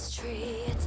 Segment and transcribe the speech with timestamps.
[0.00, 0.86] streets.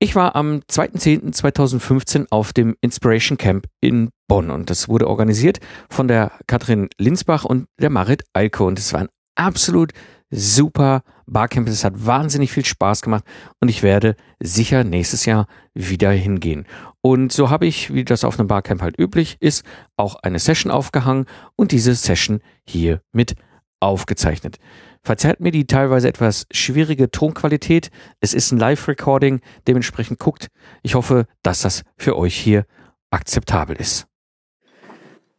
[0.00, 5.58] Ich war am 2.10.2015 auf dem Inspiration Camp in Bonn und das wurde organisiert
[5.90, 9.92] von der Katrin Linsbach und der Marit Eilke und es war ein absolut
[10.30, 11.66] super Barcamp.
[11.68, 13.24] Es hat wahnsinnig viel Spaß gemacht
[13.60, 16.66] und ich werde sicher nächstes Jahr wieder hingehen.
[17.00, 19.64] Und so habe ich, wie das auf einem Barcamp halt üblich ist,
[19.96, 21.26] auch eine Session aufgehangen
[21.56, 23.34] und diese Session hier mit
[23.80, 24.58] aufgezeichnet.
[25.02, 27.90] Verzerrt mir die teilweise etwas schwierige Tonqualität.
[28.20, 30.48] Es ist ein Live-Recording, dementsprechend guckt.
[30.82, 32.64] Ich hoffe, dass das für euch hier
[33.10, 34.06] akzeptabel ist.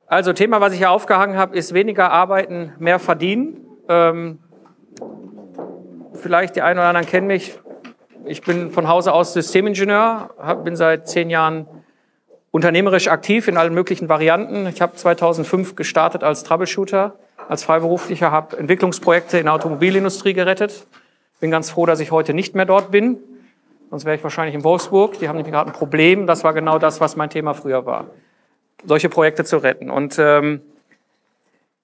[0.08, 3.64] Also Thema, was ich hier aufgehangen habe, ist weniger arbeiten, mehr verdienen.
[3.88, 4.40] Ähm,
[6.14, 7.60] vielleicht die einen oder anderen kennen mich.
[8.26, 11.68] Ich bin von Hause aus Systemingenieur, hab, bin seit zehn Jahren
[12.52, 14.68] unternehmerisch aktiv in allen möglichen Varianten.
[14.68, 17.20] Ich habe 2005 gestartet als Troubleshooter,
[17.50, 20.86] als Freiberuflicher, habe Entwicklungsprojekte in der Automobilindustrie gerettet.
[21.40, 23.18] Bin ganz froh, dass ich heute nicht mehr dort bin.
[23.90, 25.18] Sonst wäre ich wahrscheinlich in Wolfsburg.
[25.18, 26.28] Die haben nämlich gerade ein Problem.
[26.28, 28.06] Das war genau das, was mein Thema früher war.
[28.86, 29.90] Solche Projekte zu retten.
[29.90, 30.62] Und ähm,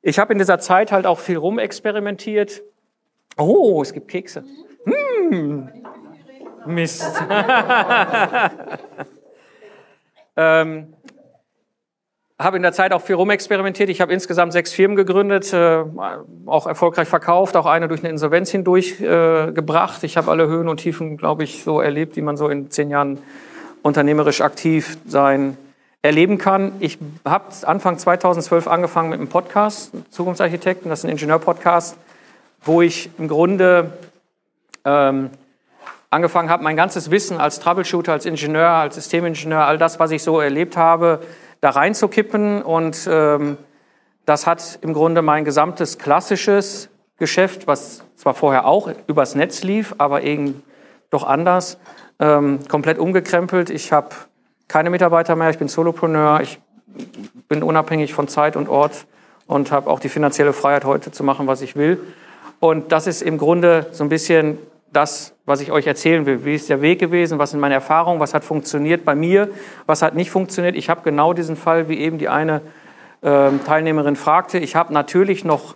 [0.03, 2.61] ich habe in dieser Zeit halt auch viel rumexperimentiert.
[3.35, 4.43] Oh, es gibt Kekse.
[4.85, 5.67] Hm.
[6.67, 7.03] Mist.
[10.37, 10.93] ähm,
[12.37, 13.89] habe in der Zeit auch viel rumexperimentiert.
[13.89, 15.83] Ich habe insgesamt sechs Firmen gegründet, äh,
[16.45, 20.03] auch erfolgreich verkauft, auch eine durch eine Insolvenz hindurch äh, gebracht.
[20.03, 22.89] Ich habe alle Höhen und Tiefen, glaube ich, so erlebt, wie man so in zehn
[22.89, 23.19] Jahren
[23.83, 25.57] unternehmerisch aktiv sein
[26.01, 26.73] erleben kann.
[26.79, 31.97] Ich habe Anfang 2012 angefangen mit einem Podcast, Zukunftsarchitekten, das ist ein Ingenieur-Podcast,
[32.63, 33.91] wo ich im Grunde
[34.83, 35.29] ähm,
[36.09, 40.21] angefangen habe, mein ganzes Wissen als Troubleshooter, als Ingenieur, als Systemingenieur, all das, was ich
[40.21, 41.21] so erlebt habe,
[41.65, 42.61] da reinzukippen.
[42.61, 43.57] Und ähm,
[44.25, 49.95] das hat im Grunde mein gesamtes klassisches Geschäft, was zwar vorher auch übers Netz lief,
[49.97, 50.61] aber eben
[51.09, 51.79] doch anders,
[52.19, 53.71] ähm, komplett umgekrempelt.
[53.71, 54.09] Ich habe
[54.67, 56.59] keine Mitarbeiter mehr, ich bin Solopreneur, ich
[57.47, 59.07] bin unabhängig von Zeit und Ort
[59.47, 61.99] und habe auch die finanzielle Freiheit, heute zu machen, was ich will.
[62.59, 64.59] Und das ist im Grunde so ein bisschen
[64.95, 66.45] das, was ich euch erzählen will.
[66.45, 67.39] Wie ist der Weg gewesen?
[67.39, 68.19] Was sind meine Erfahrungen?
[68.19, 69.49] Was hat funktioniert bei mir?
[69.85, 70.75] Was hat nicht funktioniert?
[70.75, 72.61] Ich habe genau diesen Fall, wie eben die eine
[73.21, 74.57] äh, Teilnehmerin fragte.
[74.59, 75.75] Ich habe natürlich noch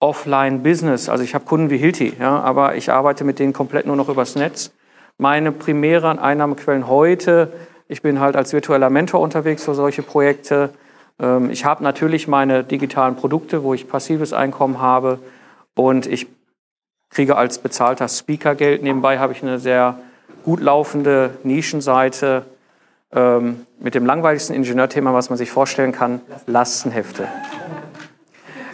[0.00, 1.08] Offline-Business.
[1.08, 4.08] Also ich habe Kunden wie Hilti, ja, aber ich arbeite mit denen komplett nur noch
[4.08, 4.72] übers Netz.
[5.18, 7.52] Meine primären Einnahmequellen heute,
[7.88, 10.70] ich bin halt als virtueller Mentor unterwegs für solche Projekte.
[11.18, 15.18] Ähm, ich habe natürlich meine digitalen Produkte, wo ich passives Einkommen habe
[15.74, 16.26] und ich
[17.16, 18.82] kriege als bezahlter Speaker Geld.
[18.82, 19.98] Nebenbei habe ich eine sehr
[20.44, 22.44] gut laufende Nischenseite
[23.10, 27.26] ähm, mit dem langweiligsten Ingenieurthema, was man sich vorstellen kann, Lastenhefte.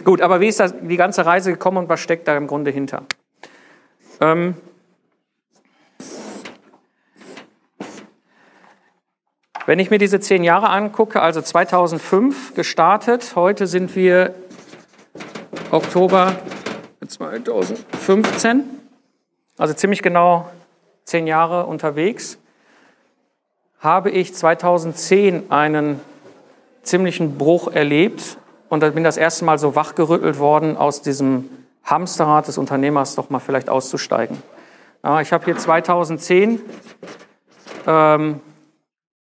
[0.03, 2.69] Gut, aber wie ist das, die ganze Reise gekommen und was steckt da im Grunde
[2.69, 3.03] hinter?
[4.19, 4.55] Ähm,
[9.65, 14.35] wenn ich mir diese zehn Jahre angucke, also 2005 gestartet, heute sind wir
[15.71, 16.35] Oktober
[17.07, 18.63] 2015,
[19.57, 20.49] also ziemlich genau
[21.05, 22.37] zehn Jahre unterwegs,
[23.79, 25.99] habe ich 2010 einen
[26.83, 28.37] ziemlichen Bruch erlebt
[28.69, 31.49] und bin das erste Mal so wachgerüttelt worden, aus diesem
[31.83, 34.41] Hamsterrad des Unternehmers doch mal vielleicht auszusteigen.
[35.21, 36.61] Ich habe hier 2010
[37.85, 38.39] ähm,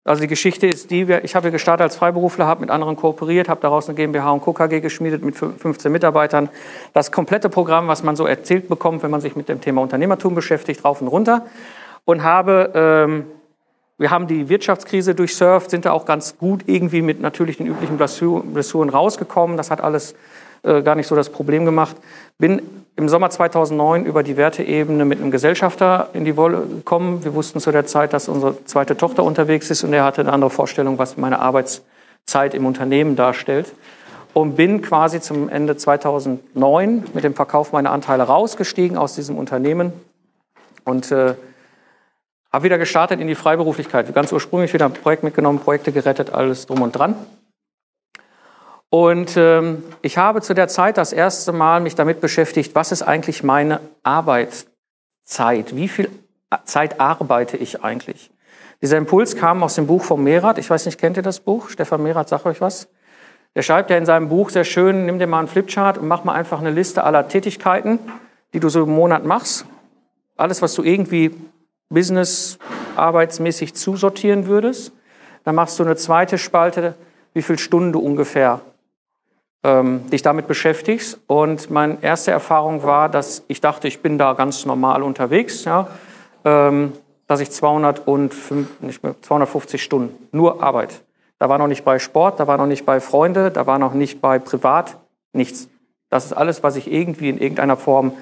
[0.06, 3.60] also die Geschichte ist die, ich habe gestartet als Freiberufler, habe mit anderen kooperiert, habe
[3.60, 4.54] daraus eine GmbH und Co.
[4.54, 6.50] KG geschmiedet mit 15 Mitarbeitern.
[6.94, 10.36] Das komplette Programm, was man so erzählt bekommt, wenn man sich mit dem Thema Unternehmertum
[10.36, 11.48] beschäftigt, rauf und runter.
[12.06, 13.26] Und habe, ähm,
[13.98, 17.98] wir haben die Wirtschaftskrise durchsurft, sind da auch ganz gut irgendwie mit natürlich den üblichen
[17.98, 19.58] Blessuren rausgekommen.
[19.58, 20.14] Das hat alles
[20.64, 21.96] äh, gar nicht so das Problem gemacht.
[22.38, 22.62] Bin
[22.96, 27.24] im Sommer 2009 über die Werteebene mit einem Gesellschafter in die Wolle gekommen.
[27.24, 30.32] Wir wussten zu der Zeit, dass unsere zweite Tochter unterwegs ist und er hatte eine
[30.32, 33.74] andere Vorstellung, was meine Arbeitszeit im Unternehmen darstellt.
[34.34, 39.94] Und bin quasi zum Ende 2009 mit dem Verkauf meiner Anteile rausgestiegen aus diesem Unternehmen
[40.84, 41.36] und äh,
[42.52, 44.14] habe wieder gestartet in die Freiberuflichkeit.
[44.14, 47.16] Ganz ursprünglich wieder ein Projekt mitgenommen, Projekte gerettet, alles drum und dran.
[48.96, 53.02] Und ähm, ich habe zu der Zeit das erste Mal mich damit beschäftigt, was ist
[53.02, 55.76] eigentlich meine Arbeitszeit?
[55.76, 56.10] Wie viel
[56.64, 58.32] Zeit arbeite ich eigentlich?
[58.82, 60.60] Dieser Impuls kam aus dem Buch von Mehrath.
[60.60, 61.68] Ich weiß nicht, kennt ihr das Buch?
[61.68, 62.88] Stefan Mehrath, sagt euch was?
[63.54, 66.24] Der schreibt ja in seinem Buch sehr schön, nimm dir mal einen Flipchart und mach
[66.24, 68.00] mal einfach eine Liste aller Tätigkeiten,
[68.54, 69.66] die du so im Monat machst.
[70.38, 71.36] Alles, was du irgendwie
[71.90, 72.60] business
[72.96, 74.94] arbeitsmäßig zusortieren würdest.
[75.44, 76.96] Dann machst du eine zweite Spalte,
[77.34, 78.62] wie viel Stunden du ungefähr
[79.66, 81.20] ähm, dich damit beschäftigst.
[81.26, 85.88] Und meine erste Erfahrung war, dass ich dachte, ich bin da ganz normal unterwegs, ja,
[86.46, 86.94] ähm,
[87.28, 88.52] dass ich 205,
[88.82, 91.02] nicht mehr, 250 Stunden nur Arbeit.
[91.40, 93.96] Da war noch nicht bei Sport, da war noch nicht bei Freunde, da war noch
[93.96, 94.98] nicht bei Privat,
[95.34, 95.68] nichts.
[96.12, 98.14] Das ist alles, was ich irgendwie in irgendeiner Form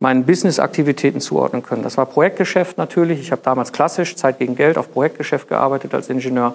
[0.00, 1.84] meinen Business-Aktivitäten zuordnen können.
[1.84, 3.20] Das war Projektgeschäft natürlich.
[3.20, 6.54] Ich habe damals klassisch Zeit gegen Geld auf Projektgeschäft gearbeitet als Ingenieur.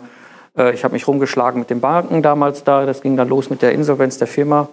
[0.59, 2.85] Äh, ich habe mich rumgeschlagen mit den Banken damals da.
[2.85, 4.69] Das ging dann los mit der Insolvenz der Firma.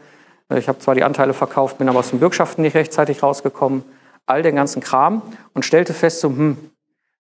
[0.50, 3.84] Äh, ich habe zwar die Anteile verkauft, bin aber aus den Bürgschaften nicht rechtzeitig rausgekommen.
[4.26, 5.22] All den ganzen Kram
[5.54, 6.56] und stellte fest, so, hm,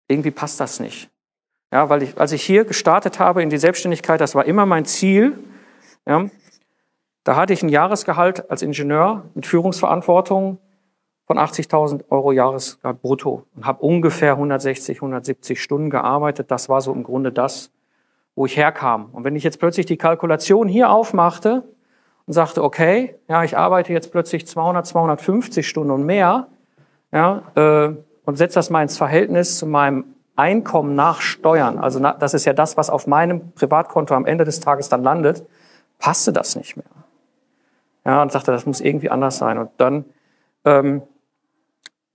[0.08, 1.10] irgendwie passt das nicht.
[1.72, 4.86] Ja, weil ich, als ich hier gestartet habe in die Selbstständigkeit, das war immer mein
[4.86, 5.38] Ziel.
[6.06, 6.26] Ja,
[7.24, 10.58] da hatte ich ein Jahresgehalt als Ingenieur mit Führungsverantwortung
[11.28, 16.50] von 80.000 Euro Jahresgehalt brutto und habe ungefähr 160, 170 Stunden gearbeitet.
[16.50, 17.72] Das war so im Grunde das,
[18.36, 19.10] wo ich herkam.
[19.12, 21.64] Und wenn ich jetzt plötzlich die Kalkulation hier aufmachte
[22.26, 26.48] und sagte, okay, ja, ich arbeite jetzt plötzlich 200, 250 Stunden und mehr,
[27.12, 27.96] ja, äh,
[28.26, 30.06] und setze das mal ins Verhältnis zu meinem
[30.36, 34.46] Einkommen nach Steuern, also na, das ist ja das, was auf meinem Privatkonto am Ende
[34.46, 35.46] des Tages dann landet,
[35.98, 36.86] passte das nicht mehr.
[38.06, 39.58] Ja, und sagte, das muss irgendwie anders sein.
[39.58, 40.06] Und dann
[40.64, 41.02] ähm,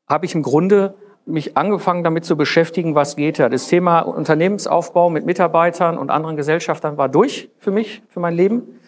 [0.09, 0.95] habe ich im Grunde
[1.27, 3.49] mich angefangen damit zu beschäftigen, was geht da.
[3.49, 8.81] Das Thema Unternehmensaufbau mit Mitarbeitern und anderen Gesellschaftern war durch für mich, für mein Leben.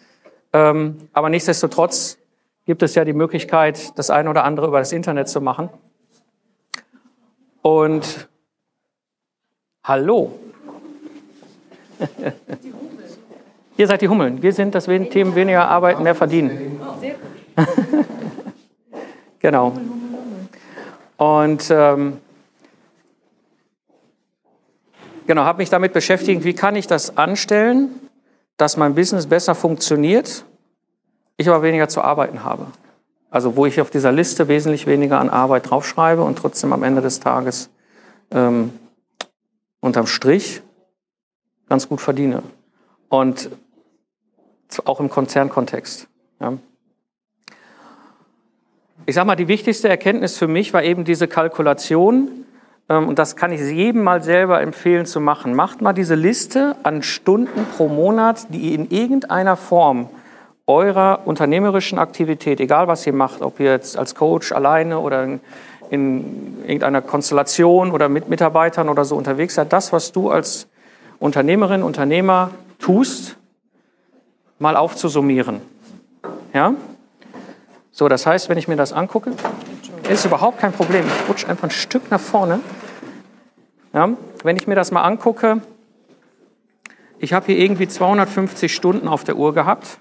[0.53, 2.19] Ähm, aber nichtsdestotrotz
[2.67, 5.71] gibt es ja die Möglichkeit, das eine oder andere über das Internet zu machen.
[7.62, 8.29] Und
[9.85, 10.33] hallo.
[13.79, 14.43] Ihr seid die Hummeln.
[14.43, 16.81] Wir sind das Themen weniger arbeiten, mehr verdienen.
[19.38, 19.73] genau.
[21.19, 22.19] Und ähm,
[25.26, 27.88] genau, habe mich damit beschäftigt, wie kann ich das anstellen,
[28.56, 30.44] dass mein Business besser funktioniert,
[31.37, 32.67] ich aber weniger zu arbeiten habe.
[33.31, 37.02] Also wo ich auf dieser Liste wesentlich weniger an Arbeit draufschreibe und trotzdem am Ende
[37.02, 37.70] des Tages
[38.31, 38.73] ähm,
[39.81, 40.62] unterm Strich
[41.69, 42.43] ganz gut verdiene.
[43.08, 43.50] Und
[44.84, 46.08] auch im Konzernkontext.
[46.40, 46.55] Ja
[49.06, 52.44] ich sage mal, die wichtigste Erkenntnis für mich war eben diese Kalkulation.
[52.88, 55.55] Ähm, und das kann ich jedem mal selber empfehlen zu machen.
[55.55, 60.09] Macht mal diese Liste an Stunden pro Monat, die in irgendeiner Form
[60.67, 65.41] eurer unternehmerischen Aktivität, egal was ihr macht, ob ihr jetzt als Coach alleine oder in,
[65.91, 70.67] in irgendeiner Konstellation oder mit Mitarbeitern oder so unterwegs seid, das, was du als
[71.21, 72.50] Unternehmerin, Unternehmer
[72.81, 73.37] tust,
[74.59, 75.61] mal aufzusummieren.
[76.52, 76.75] Ja?
[77.93, 79.33] So, das heißt, wenn ich mir das angucke,
[80.08, 81.04] ist überhaupt kein Problem.
[81.06, 82.60] Ich rutsche einfach ein Stück nach vorne.
[83.92, 84.10] Ja,
[84.44, 85.60] wenn ich mir das mal angucke,
[87.18, 89.98] ich habe hier irgendwie 250 Stunden auf der Uhr gehabt.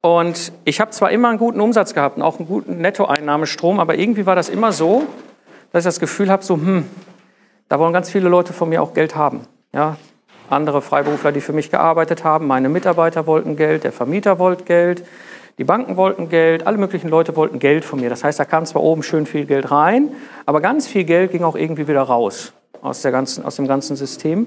[0.00, 3.98] Und ich habe zwar immer einen guten Umsatz gehabt und auch einen guten Nettoeinnahmestrom, aber
[3.98, 5.06] irgendwie war das immer so,
[5.72, 6.88] dass ich das Gefühl habe, so, hm,
[7.68, 9.40] da wollen ganz viele Leute von mir auch Geld haben.
[9.72, 9.96] Ja,
[10.48, 15.04] andere Freiberufler, die für mich gearbeitet haben, meine Mitarbeiter wollten Geld, der Vermieter wollte Geld,
[15.58, 18.10] die Banken wollten Geld, alle möglichen Leute wollten Geld von mir.
[18.10, 20.10] Das heißt, da kam zwar oben schön viel Geld rein,
[20.44, 23.96] aber ganz viel Geld ging auch irgendwie wieder raus aus, der ganzen, aus dem ganzen
[23.96, 24.46] System,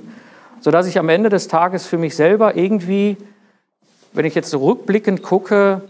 [0.60, 3.18] sodass ich am Ende des Tages für mich selber irgendwie,
[4.14, 5.82] wenn ich jetzt rückblickend gucke,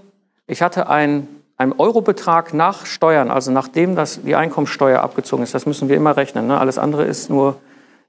[0.47, 5.65] ich hatte einen, einen Eurobetrag nach Steuern, also nachdem das, die Einkommensteuer abgezogen ist, das
[5.65, 6.59] müssen wir immer rechnen, ne?
[6.59, 7.57] alles andere ist nur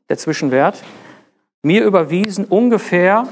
[0.08, 0.82] der Zwischenwert,
[1.62, 3.26] mir überwiesen ungefähr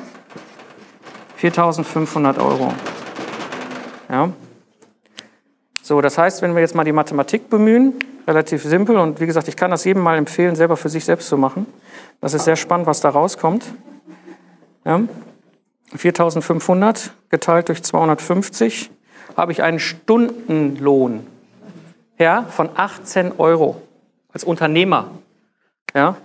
[1.41, 2.73] 4.500 Euro.
[4.09, 4.33] Ja?
[5.83, 7.95] So, das heißt, wenn wir jetzt mal die Mathematik bemühen,
[8.27, 11.29] relativ simpel und wie gesagt, ich kann das jedem mal empfehlen, selber für sich selbst
[11.29, 11.67] zu machen.
[12.21, 13.65] Das ist sehr spannend, was da rauskommt.
[14.85, 15.01] Ja?
[15.97, 18.91] 4.500 geteilt durch 250
[19.37, 21.27] habe ich einen Stundenlohn
[22.19, 23.81] ja, von 18 Euro
[24.33, 25.11] als Unternehmer.
[25.95, 26.17] Ja.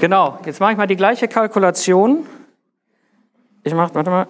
[0.00, 2.26] Genau, jetzt mache ich mal die gleiche Kalkulation.
[3.64, 4.26] Ich mache, warte mal,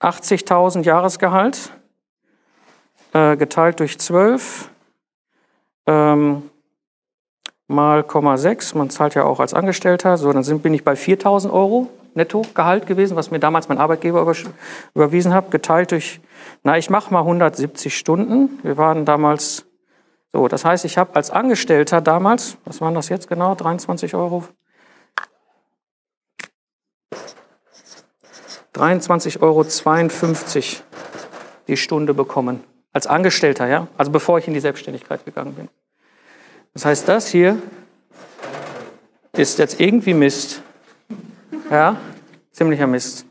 [0.00, 1.72] 80.000 Jahresgehalt
[3.12, 4.70] äh, geteilt durch 12
[5.86, 6.50] ähm,
[7.66, 8.76] mal 0,6.
[8.76, 10.16] Man zahlt ja auch als Angestellter.
[10.16, 14.22] So, dann sind, bin ich bei 4.000 Euro Nettogehalt gewesen, was mir damals mein Arbeitgeber
[14.22, 14.34] über,
[14.94, 16.20] überwiesen hat, geteilt durch,
[16.62, 18.58] na, ich mache mal 170 Stunden.
[18.62, 19.66] Wir waren damals,
[20.32, 24.44] so, das heißt, ich habe als Angestellter damals, was waren das jetzt genau, 23 Euro?
[28.74, 29.64] 23,52 Euro
[31.66, 32.62] die Stunde bekommen.
[32.92, 33.88] Als Angestellter, ja?
[33.96, 35.68] Also bevor ich in die Selbstständigkeit gegangen bin.
[36.74, 37.60] Das heißt, das hier
[39.32, 40.62] ist jetzt irgendwie Mist.
[41.70, 41.96] Ja,
[42.52, 43.26] ziemlicher Mist.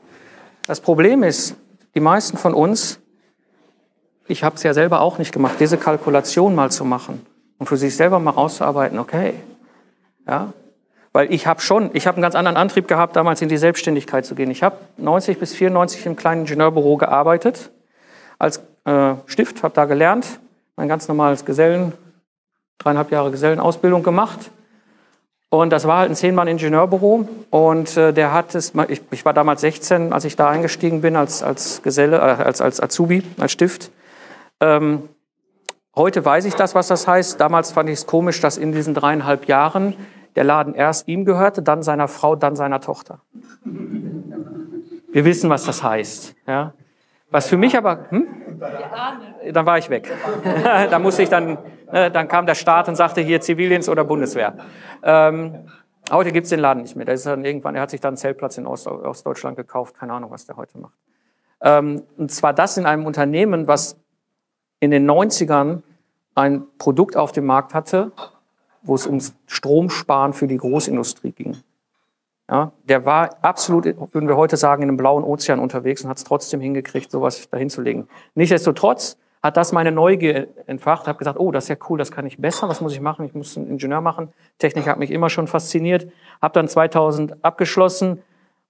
[0.68, 1.56] Das Problem ist,
[1.96, 3.00] die meisten von uns,
[4.28, 7.26] ich habe es ja selber auch nicht gemacht, diese Kalkulation mal zu machen
[7.58, 9.34] und für sich selber mal rauszuarbeiten, okay,
[10.28, 10.54] ja,
[11.14, 14.26] weil ich habe schon, ich habe einen ganz anderen Antrieb gehabt, damals in die Selbstständigkeit
[14.26, 14.52] zu gehen.
[14.52, 17.72] Ich habe 90 bis 94 im kleinen Ingenieurbüro gearbeitet
[18.38, 20.40] als äh, Stift, habe da gelernt,
[20.76, 21.94] mein ganz normales Gesellen,
[22.78, 24.52] dreieinhalb Jahre Gesellenausbildung gemacht
[25.50, 27.28] und das war halt ein Zehn-Mann-Ingenieurbüro.
[27.50, 31.16] Und äh, der hat es, ich, ich, war damals 16, als ich da eingestiegen bin
[31.16, 33.92] als, als Geselle, äh, als, als Azubi, als Stift.
[34.60, 35.10] Ähm,
[35.96, 37.40] heute weiß ich das, was das heißt.
[37.40, 39.96] Damals fand ich es komisch, dass in diesen dreieinhalb Jahren
[40.36, 43.22] der Laden erst ihm gehörte, dann seiner Frau, dann seiner Tochter.
[43.64, 46.36] Wir wissen, was das heißt.
[46.48, 46.74] Ja?
[47.30, 48.28] Was für mich aber, hm?
[49.52, 50.12] dann war ich weg.
[50.64, 51.58] da musste ich dann,
[51.92, 54.58] ne, dann kam der Staat und sagte hier Zivildienst oder Bundeswehr.
[55.04, 55.68] Ähm,
[56.12, 57.06] heute gibt's den Laden nicht mehr.
[57.06, 59.96] Der ist dann irgendwann, er hat sich dann einen Zeltplatz in Ost, Ostdeutschland gekauft.
[59.96, 60.94] Keine Ahnung, was der heute macht.
[61.62, 63.98] Ähm, und zwar das in einem Unternehmen, was
[64.80, 65.82] in den 90ern
[66.36, 68.12] ein Produkt auf dem Markt hatte,
[68.84, 71.58] wo es ums Stromsparen für die Großindustrie ging.
[72.50, 76.18] Ja, der war absolut, würden wir heute sagen, in einem blauen Ozean unterwegs und hat
[76.18, 77.82] es trotzdem hingekriegt, sowas dahin zu.
[78.36, 81.08] Nichtsdestotrotz hat das meine Neugier entfacht.
[81.08, 82.70] habe gesagt, oh, das ist ja cool, das kann ich besser.
[82.70, 83.26] Was muss ich machen?
[83.26, 84.30] Ich muss einen Ingenieur machen.
[84.60, 86.08] Technik hat mich immer schon fasziniert.
[86.42, 88.24] Habe dann 2000 abgeschlossen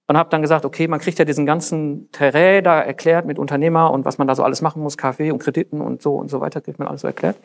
[0.08, 3.92] und habe dann gesagt, okay, man kriegt ja diesen ganzen Terrain da erklärt mit Unternehmer
[3.92, 6.40] und was man da so alles machen muss, Kaffee und Krediten und so und so
[6.40, 7.36] weiter, kriegt man alles so erklärt.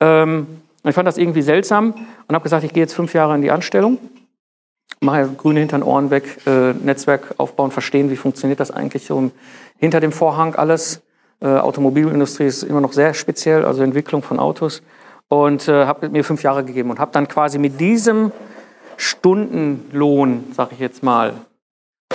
[0.00, 0.46] Ähm,
[0.84, 1.94] ich fand das irgendwie seltsam
[2.26, 3.98] und habe gesagt, ich gehe jetzt fünf Jahre in die Anstellung
[5.00, 9.30] mache grüne hinter den Ohren weg, äh, Netzwerk aufbauen, verstehen, wie funktioniert das eigentlich so
[9.76, 11.02] hinter dem Vorhang alles.
[11.40, 14.82] Äh, Automobilindustrie ist immer noch sehr speziell, also Entwicklung von Autos.
[15.28, 18.32] Und äh, habe mir fünf Jahre gegeben und habe dann quasi mit diesem
[18.96, 21.34] Stundenlohn, sage ich jetzt mal,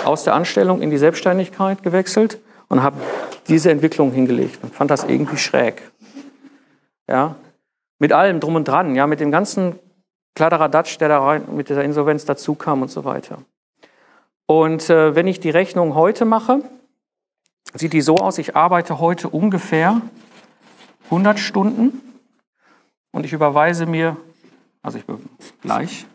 [0.02, 2.96] aus der Anstellung in die Selbstständigkeit gewechselt und habe
[3.48, 5.82] diese Entwicklung hingelegt und fand das irgendwie schräg.
[7.08, 7.36] Ja,
[7.98, 9.78] mit allem drum und dran, ja, mit dem ganzen
[10.34, 13.38] Kladderadatsch, der da rein, mit dieser Insolvenz dazu kam und so weiter.
[14.46, 16.60] Und äh, wenn ich die Rechnung heute mache,
[17.72, 20.00] sieht die so aus, ich arbeite heute ungefähr
[21.06, 22.00] 100 Stunden
[23.12, 24.16] und ich überweise mir,
[24.82, 25.04] also ich
[25.62, 26.06] gleich,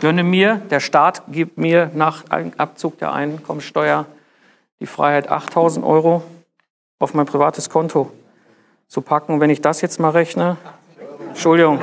[0.00, 2.24] gönne mir, der Staat gibt mir nach
[2.56, 4.06] Abzug der Einkommensteuer
[4.80, 6.22] die Freiheit 8000 Euro
[6.98, 8.10] auf mein privates Konto
[8.86, 9.40] zu packen.
[9.40, 10.56] Wenn ich das jetzt mal rechne,
[11.28, 11.80] Entschuldigung.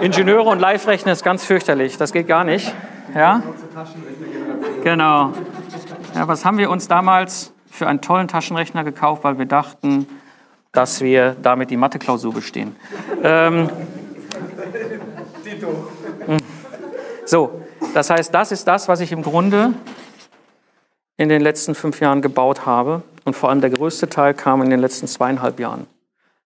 [0.00, 1.96] Ingenieure und Live-Rechner ist ganz fürchterlich.
[1.96, 2.74] Das geht gar nicht.
[3.14, 3.42] Ja?
[4.82, 5.32] Genau.
[6.14, 10.06] Ja, was haben wir uns damals für einen tollen Taschenrechner gekauft, weil wir dachten,
[10.72, 12.76] dass wir damit die Mathe-Klausur bestehen.
[13.22, 13.70] Ähm,
[17.24, 17.62] so,
[17.94, 19.74] das heißt, das ist das, was ich im Grunde
[21.16, 23.02] in den letzten fünf Jahren gebaut habe.
[23.24, 25.86] Und vor allem der größte Teil kam in den letzten zweieinhalb Jahren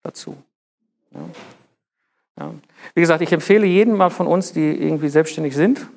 [0.03, 0.37] dazu.
[1.13, 1.19] Ja.
[2.39, 2.53] Ja.
[2.95, 5.87] Wie gesagt, ich empfehle jedem mal von uns, die irgendwie selbstständig sind,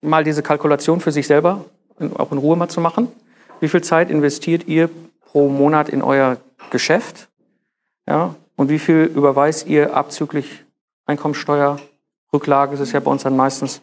[0.00, 1.64] mal diese Kalkulation für sich selber
[2.16, 3.08] auch in Ruhe mal zu machen.
[3.60, 4.88] Wie viel Zeit investiert ihr
[5.20, 6.36] pro Monat in euer
[6.70, 7.28] Geschäft?
[8.06, 10.64] Ja, und wie viel überweist ihr abzüglich
[11.06, 11.78] Einkommensteuer,
[12.32, 13.80] Rücklage, das ist ja bei uns dann meistens,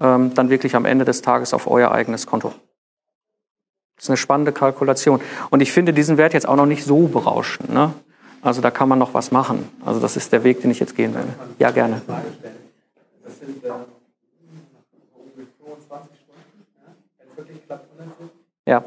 [0.00, 2.52] ähm, dann wirklich am Ende des Tages auf euer eigenes Konto?
[3.96, 5.20] Das ist eine spannende Kalkulation.
[5.50, 7.72] Und ich finde diesen Wert jetzt auch noch nicht so berauschend.
[7.72, 7.92] Ne?
[8.42, 9.70] Also da kann man noch was machen.
[9.84, 11.24] Also das ist der Weg, den ich jetzt gehen will.
[11.58, 12.02] Ja, gerne.
[12.06, 13.70] Das sind äh,
[15.14, 16.66] ungefähr 25 Stunden,
[17.18, 17.88] wenn es wirklich klappt,
[18.66, 18.84] Ja.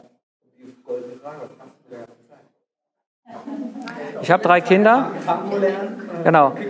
[4.22, 5.12] Ich habe drei Kinder.
[6.24, 6.54] Genau.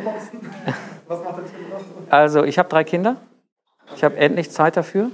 [2.10, 3.18] Also ich habe drei Kinder.
[3.96, 5.12] Ich habe endlich Zeit dafür.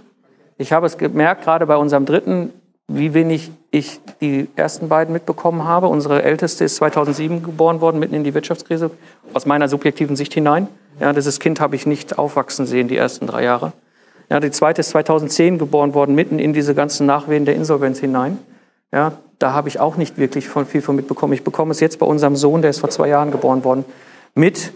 [0.58, 2.52] Ich habe es gemerkt, gerade bei unserem dritten,
[2.88, 5.88] wie wenig ich die ersten beiden mitbekommen habe.
[5.88, 8.92] Unsere älteste ist 2007 geboren worden, mitten in die Wirtschaftskrise,
[9.34, 10.68] aus meiner subjektiven Sicht hinein.
[11.00, 13.74] Ja, dieses Kind habe ich nicht aufwachsen sehen, die ersten drei Jahre.
[14.30, 18.38] Ja, die zweite ist 2010 geboren worden, mitten in diese ganzen Nachwehen der Insolvenz hinein.
[18.92, 21.34] Ja, da habe ich auch nicht wirklich von, viel von mitbekommen.
[21.34, 23.86] Ich bekomme es jetzt bei unserem Sohn, der ist vor zwei Jahren geboren worden,
[24.36, 24.72] mit,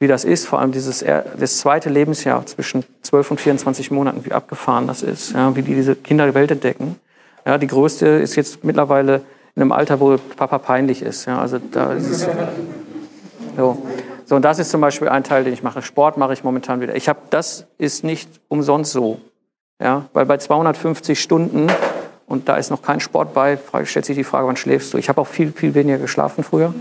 [0.00, 4.32] wie das ist, vor allem dieses das zweite Lebensjahr zwischen 12 und 24 Monaten, wie
[4.32, 6.96] abgefahren das ist, ja, wie die diese Kinder die Welt entdecken.
[7.44, 9.22] Ja, die größte ist jetzt mittlerweile
[9.56, 11.26] in einem Alter, wo Papa peinlich ist.
[11.26, 12.20] Ja, also da ist es
[13.56, 13.78] so.
[14.24, 15.82] So, und das ist zum Beispiel ein Teil, den ich mache.
[15.82, 16.94] Sport mache ich momentan wieder.
[16.94, 19.18] Ich habe, das ist nicht umsonst so.
[19.82, 21.68] Ja, weil bei 250 Stunden
[22.26, 24.98] und da ist noch kein Sport bei, stellt sich die Frage, wann schläfst du?
[24.98, 26.74] Ich habe auch viel, viel weniger geschlafen früher.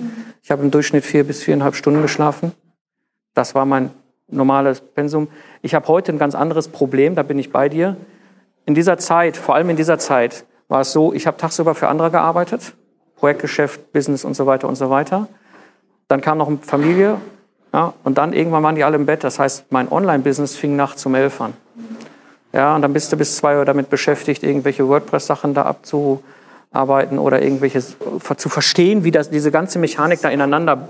[0.43, 2.51] Ich habe im Durchschnitt vier bis viereinhalb Stunden geschlafen.
[3.37, 3.91] Das war mein
[4.29, 5.27] normales Pensum.
[5.61, 7.95] Ich habe heute ein ganz anderes Problem, da bin ich bei dir.
[8.65, 11.87] In dieser Zeit, vor allem in dieser Zeit, war es so, ich habe tagsüber für
[11.87, 12.73] andere gearbeitet,
[13.15, 15.27] Projektgeschäft, Business und so weiter und so weiter.
[16.07, 17.17] Dann kam noch eine Familie
[17.71, 19.23] ja, und dann irgendwann waren die alle im Bett.
[19.23, 21.53] Das heißt, mein Online-Business fing nachts um elf an.
[22.53, 27.43] Ja, und dann bist du bis zwei Uhr damit beschäftigt, irgendwelche WordPress-Sachen da abzuarbeiten oder
[27.43, 27.97] irgendwelches
[28.37, 30.89] zu verstehen, wie das, diese ganze Mechanik da ineinander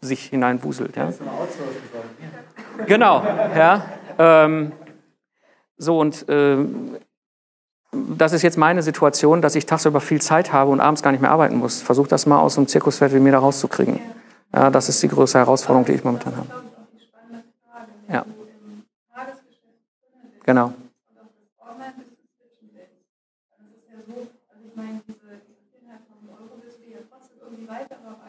[0.00, 0.96] sich hineinwuselt.
[0.96, 1.12] Ja.
[2.86, 3.22] Genau,
[3.56, 3.84] ja.
[4.18, 4.72] Ähm,
[5.76, 6.96] so und ähm,
[7.92, 11.20] das ist jetzt meine Situation, dass ich tagsüber viel Zeit habe und abends gar nicht
[11.20, 11.82] mehr arbeiten muss.
[11.82, 13.98] Versuch das mal aus einem Zirkusfeld wie mir da rauszukriegen.
[14.54, 16.48] Ja, das ist die größte Herausforderung, die ich momentan habe.
[18.08, 18.24] Ja.
[20.44, 20.72] Genau.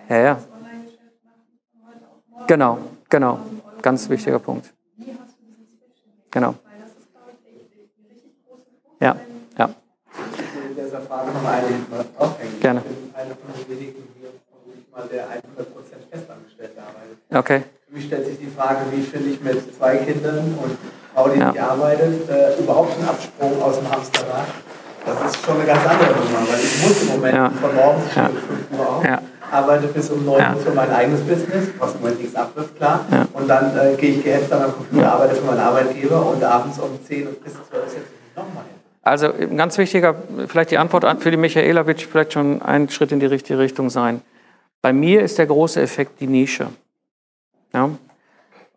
[0.10, 0.51] Ja, ja.
[2.52, 2.80] Genau,
[3.10, 3.40] genau.
[3.82, 4.74] Ganz wichtiger Punkt.
[6.30, 6.54] Genau.
[9.00, 9.16] Ja,
[9.58, 9.70] ja.
[12.60, 12.82] Gerne.
[12.82, 15.32] Ich bin einer von den wenigen hier, vermutlich mal, der 100%
[16.12, 17.18] festangestellt arbeitet.
[17.34, 17.64] Okay.
[17.88, 20.78] Für mich stellt sich die Frage, wie finde ich mit zwei Kindern und
[21.16, 21.52] Frau, die Ja.
[21.52, 24.48] nicht arbeitet, äh, überhaupt einen Absprung aus dem Hamsterrad?
[25.06, 27.50] Das ist schon eine ganz andere Nummer, weil ich muss im Moment Ja.
[27.50, 28.26] von morgens Ja.
[28.26, 29.22] schon um 5 Uhr auf, Ja.
[29.52, 30.54] Arbeite bis um 9 Ja.
[30.54, 33.02] Uhr für mein eigenes Business, was im Moment nichts abwirft, klar.
[33.34, 36.80] Und dann äh, gehe ich gehetzt an meinem Computer, arbeite für meinen Arbeitgeber und abends
[36.80, 38.76] um 10 und bis 12 setze ich mich nochmal hin.
[39.04, 40.16] Also ein ganz wichtiger,
[40.48, 43.58] vielleicht die Antwort an- für die Michaela wird vielleicht schon ein Schritt in die richtige
[43.60, 44.22] Richtung sein.
[44.82, 46.68] Bei mir ist der große Effekt die Nische.
[47.74, 47.90] Ja?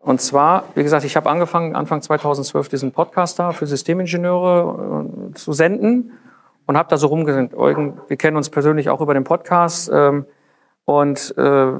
[0.01, 5.33] Und zwar, wie gesagt, ich habe angefangen, Anfang 2012 diesen Podcast da für Systemingenieure äh,
[5.33, 6.11] zu senden
[6.67, 7.57] und habe da so rumgesendet.
[7.57, 9.89] Eugen, wir kennen uns persönlich auch über den Podcast.
[9.93, 10.25] Ähm,
[10.85, 11.71] und äh,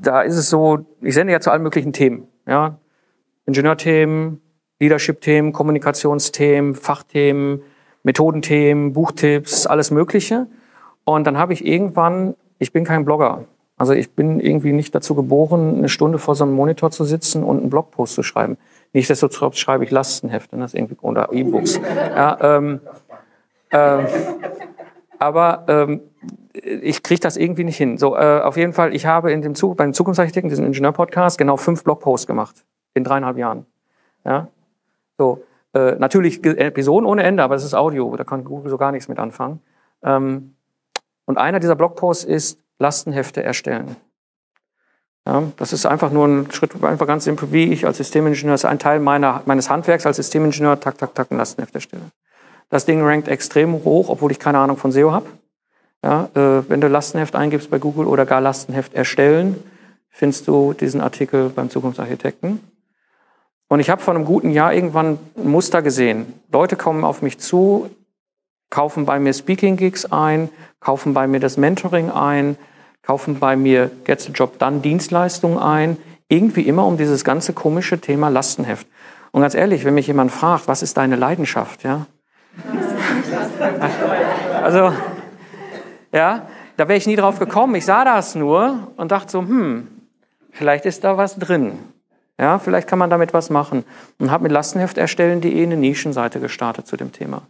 [0.00, 2.26] da ist es so, ich sende ja zu allen möglichen Themen.
[2.46, 2.78] Ja?
[3.46, 4.40] Ingenieurthemen,
[4.80, 7.62] Leadership-Themen, Kommunikationsthemen, Fachthemen,
[8.02, 10.46] Methodenthemen, Buchtipps, alles Mögliche.
[11.04, 13.44] Und dann habe ich irgendwann, ich bin kein Blogger.
[13.76, 17.44] Also ich bin irgendwie nicht dazu geboren, eine Stunde vor so einem Monitor zu sitzen
[17.44, 18.56] und einen Blogpost zu schreiben.
[18.92, 21.80] Nichtsdestotrotz schreibe ich Lastenhefte, das irgendwie oder E-Books.
[22.16, 22.80] Ja, ähm,
[23.70, 24.06] ähm,
[25.18, 26.00] aber ähm,
[26.64, 27.98] ich kriege das irgendwie nicht hin.
[27.98, 31.56] So, äh, auf jeden Fall, ich habe in dem Zug, beim Zukunftsarchitekten, diesem Ingenieur-Podcast, genau
[31.56, 33.66] fünf Blogposts gemacht in dreieinhalb Jahren.
[34.24, 34.48] Ja,
[35.16, 35.44] so
[35.74, 39.08] äh, natürlich Episoden ohne Ende, aber das ist Audio, da kann Google so gar nichts
[39.08, 39.60] mit anfangen.
[40.02, 40.54] Ähm,
[41.26, 43.96] und einer dieser Blogposts ist Lastenhefte erstellen.
[45.26, 48.64] Ja, das ist einfach nur ein Schritt, einfach ganz simpel, wie ich als Systemingenieur, das
[48.64, 52.04] ist ein Teil meiner, meines Handwerks als Systemingenieur, tak, tak, tak, ein Lastenheft erstelle.
[52.70, 55.26] Das Ding rankt extrem hoch, obwohl ich keine Ahnung von SEO habe.
[56.04, 59.62] Ja, äh, wenn du Lastenheft eingibst bei Google oder gar Lastenheft erstellen,
[60.10, 62.60] findest du diesen Artikel beim Zukunftsarchitekten.
[63.68, 66.32] Und ich habe vor einem guten Jahr irgendwann ein Muster gesehen.
[66.50, 67.90] Leute kommen auf mich zu,
[68.70, 70.48] kaufen bei mir Speaking-Gigs ein,
[70.80, 72.56] kaufen bei mir das Mentoring ein,
[73.02, 75.96] kaufen bei mir Get the Job Done Dienstleistungen ein,
[76.28, 78.86] irgendwie immer um dieses ganze komische Thema Lastenheft.
[79.32, 82.06] Und ganz ehrlich, wenn mich jemand fragt, was ist deine Leidenschaft, ja?
[84.62, 84.92] Also,
[86.12, 87.74] ja, da wäre ich nie drauf gekommen.
[87.74, 89.88] Ich sah das nur und dachte so, hm,
[90.50, 91.78] vielleicht ist da was drin.
[92.40, 93.84] Ja, vielleicht kann man damit was machen.
[94.18, 97.42] Und habe mit Lastenheft erstellen.de eine Nischenseite gestartet zu dem Thema.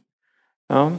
[0.70, 0.92] Ja.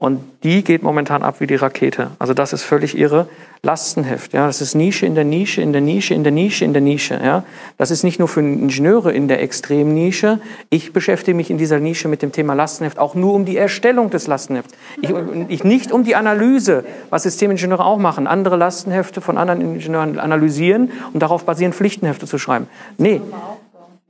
[0.00, 2.12] Und die geht momentan ab wie die Rakete.
[2.20, 3.28] Also das ist völlig irre.
[3.62, 6.72] Lastenheft, ja, das ist Nische in der Nische, in der Nische, in der Nische, in
[6.72, 7.42] der Nische, ja.
[7.76, 10.38] Das ist nicht nur für Ingenieure in der Extremnische.
[10.70, 14.10] Ich beschäftige mich in dieser Nische mit dem Thema Lastenheft auch nur um die Erstellung
[14.10, 14.72] des Lastenhefts.
[15.02, 15.12] Ich,
[15.48, 18.28] ich nicht um die Analyse, was Systemingenieure auch machen.
[18.28, 22.68] Andere Lastenhefte von anderen Ingenieuren analysieren und darauf basieren Pflichtenhefte zu schreiben.
[22.98, 23.20] Nee.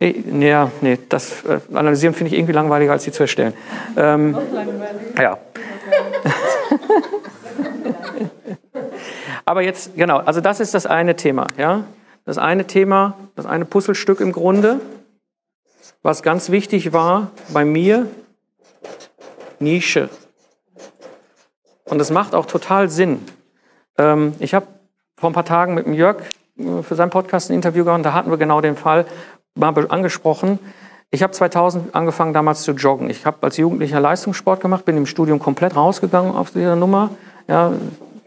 [0.01, 3.55] Nee, ja, nee, das äh, Analysieren finde ich irgendwie langweiliger, als sie zu erstellen.
[3.97, 4.37] Ähm,
[5.19, 5.39] ja.
[9.45, 11.85] Aber jetzt, genau, also das ist das eine Thema, ja.
[12.25, 14.81] Das eine Thema, das eine Puzzlestück im Grunde,
[16.03, 18.07] was ganz wichtig war bei mir,
[19.59, 20.11] Nische.
[21.87, 23.25] Und das macht auch total Sinn.
[23.97, 24.67] Ähm, ich habe
[25.17, 26.19] vor ein paar Tagen mit dem Jörg
[26.59, 29.07] äh, für seinen Podcast ein Interview gehabt, da hatten wir genau den Fall
[29.55, 30.59] mal angesprochen.
[31.11, 33.09] Ich habe 2000 angefangen damals zu joggen.
[33.09, 37.11] Ich habe als Jugendlicher Leistungssport gemacht, bin im Studium komplett rausgegangen auf dieser Nummer.
[37.47, 37.73] Ja,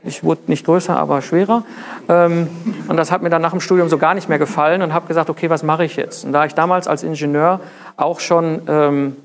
[0.03, 1.63] ich wurde nicht größer, aber schwerer.
[2.09, 2.49] Ähm,
[2.87, 5.07] und das hat mir dann nach dem Studium so gar nicht mehr gefallen und habe
[5.07, 6.25] gesagt, okay, was mache ich jetzt?
[6.25, 7.59] Und da ich damals als Ingenieur
[7.97, 9.15] auch schon ähm,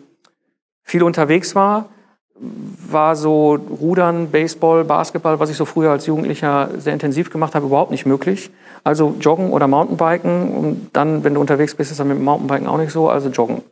[0.83, 1.87] viel unterwegs war,
[2.39, 7.67] war so Rudern, Baseball, Basketball, was ich so früher als Jugendlicher sehr intensiv gemacht habe,
[7.67, 8.51] überhaupt nicht möglich.
[8.85, 12.79] Also Joggen oder Mountainbiken und dann, wenn du unterwegs bist, ist dann mit Mountainbiken auch
[12.79, 13.63] nicht so, also Joggen.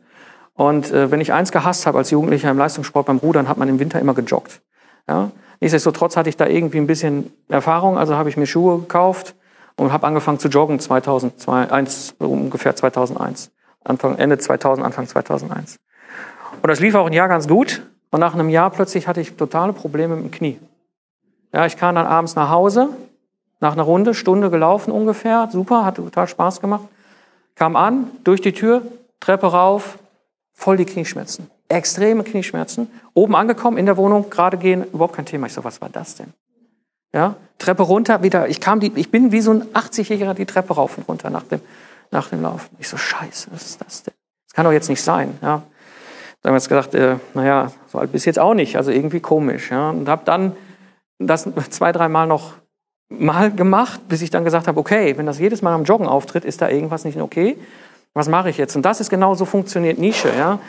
[0.55, 3.69] Und äh, wenn ich eins gehasst habe als Jugendlicher im Leistungssport beim Rudern, hat man
[3.69, 4.61] im Winter immer gejoggt.
[5.07, 5.31] Ja?
[5.59, 9.35] Nichtsdestotrotz hatte ich da irgendwie ein bisschen Erfahrung, also habe ich mir Schuhe gekauft
[9.77, 13.51] und habe angefangen zu joggen 2001, ungefähr 2001.
[13.83, 15.77] Anfang, Ende 2000, Anfang 2001.
[16.61, 17.83] Und das lief auch ein Jahr ganz gut.
[18.15, 20.57] Und nach einem Jahr plötzlich hatte ich totale Probleme mit dem Knie.
[21.51, 22.87] Ja, ich kam dann abends nach Hause,
[23.59, 26.85] nach einer Runde, Stunde gelaufen ungefähr, super, hat total Spaß gemacht.
[27.55, 28.83] Kam an, durch die Tür,
[29.19, 29.99] Treppe rauf,
[30.53, 31.49] voll die Knieschmerzen.
[31.67, 32.89] Extreme Knieschmerzen.
[33.13, 35.47] Oben angekommen, in der Wohnung, gerade gehen, überhaupt kein Thema.
[35.47, 36.31] Ich so, was war das denn?
[37.11, 40.73] Ja, Treppe runter, wieder, ich kam die, ich bin wie so ein 80-Jähriger die Treppe
[40.75, 41.59] rauf und runter nach dem,
[42.11, 42.77] nach dem Laufen.
[42.79, 44.13] Ich so, scheiße, was ist das denn?
[44.47, 45.63] Das kann doch jetzt nicht sein, ja.
[46.53, 49.71] Jetzt gesagt, äh, naja, so alt bist jetzt auch nicht, also irgendwie komisch.
[49.71, 49.89] Ja?
[49.89, 50.53] Und habe dann
[51.19, 52.53] das zwei, dreimal noch
[53.09, 56.45] mal gemacht, bis ich dann gesagt habe, okay, wenn das jedes Mal am Joggen auftritt,
[56.45, 57.57] ist da irgendwas nicht okay.
[58.13, 58.75] Was mache ich jetzt?
[58.75, 60.29] Und das ist genau so funktioniert Nische.
[60.37, 60.59] Ja?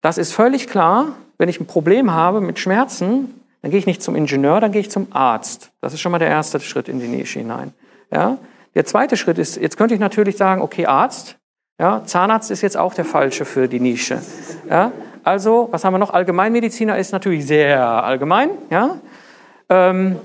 [0.00, 1.08] Das ist völlig klar,
[1.38, 4.80] wenn ich ein Problem habe mit Schmerzen, dann gehe ich nicht zum Ingenieur, dann gehe
[4.80, 5.70] ich zum Arzt.
[5.80, 7.72] Das ist schon mal der erste Schritt in die Nische hinein.
[8.12, 8.38] Ja?
[8.74, 11.36] Der zweite Schritt ist, jetzt könnte ich natürlich sagen, okay, Arzt,
[11.78, 14.22] ja, Zahnarzt ist jetzt auch der falsche für die Nische.
[14.70, 14.92] Ja?
[15.26, 16.10] Also, was haben wir noch?
[16.10, 18.50] Allgemeinmediziner ist natürlich sehr allgemein.
[18.70, 19.00] Ja?
[19.68, 20.20] Ähm,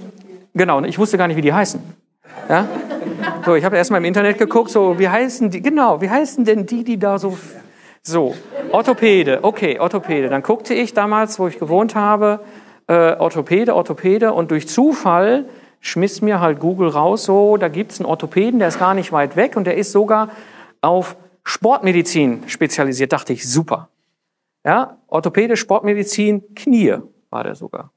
[0.53, 1.81] genau, ich wusste gar nicht, wie die heißen.
[2.47, 2.67] Ja?
[3.43, 6.45] So, ich habe erst mal im Internet geguckt, so, wie heißen die, genau, wie heißen
[6.45, 7.35] denn die, die da so,
[8.03, 8.35] so,
[8.71, 10.29] Orthopäde, okay, Orthopäde.
[10.29, 12.41] Dann guckte ich damals, wo ich gewohnt habe,
[12.85, 15.45] äh, Orthopäde, Orthopäde und durch Zufall
[15.79, 19.35] schmiss mir halt Google raus, so, da gibt's einen Orthopäden, der ist gar nicht weit
[19.35, 20.29] weg und der ist sogar
[20.79, 23.11] auf Sportmedizin spezialisiert.
[23.11, 23.87] Dachte ich, super.
[24.65, 26.97] Ja, Orthopäde, Sportmedizin, Knie
[27.29, 27.91] war der sogar.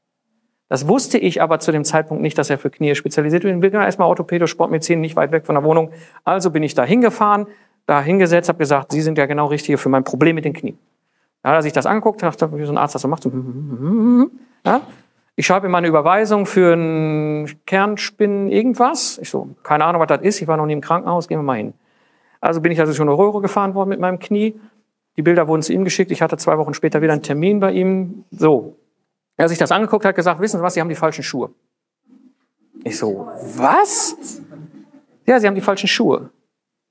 [0.68, 3.54] Das wusste ich aber zu dem Zeitpunkt nicht, dass er für Knie spezialisiert ist.
[3.54, 5.90] Ich bin erstmal Orthopäde, Sportmedizin, nicht weit weg von der Wohnung.
[6.24, 7.46] Also bin ich da hingefahren,
[7.86, 10.78] da hingesetzt, habe gesagt, Sie sind ja genau Richtige für mein Problem mit den Knien.
[11.42, 13.28] Hat er sich das angeguckt, dachte, wie so ein Arzt das so macht.
[14.64, 14.80] Ja?
[15.36, 19.18] Ich schreibe ihm mal eine Überweisung für einen Kernspinnen irgendwas.
[19.18, 20.40] Ich so, keine Ahnung, was das ist.
[20.40, 21.74] Ich war noch nie im Krankenhaus, gehen wir mal hin.
[22.40, 24.58] Also bin ich also schon eine Röhre gefahren worden mit meinem Knie.
[25.16, 26.10] Die Bilder wurden zu ihm geschickt.
[26.10, 28.24] Ich hatte zwei Wochen später wieder einen Termin bei ihm.
[28.30, 28.76] So.
[29.36, 31.50] Er hat sich das angeguckt, hat gesagt, wissen Sie was, Sie haben die falschen Schuhe.
[32.84, 34.16] Ich so, was?
[35.26, 36.30] Ja, Sie haben die falschen Schuhe.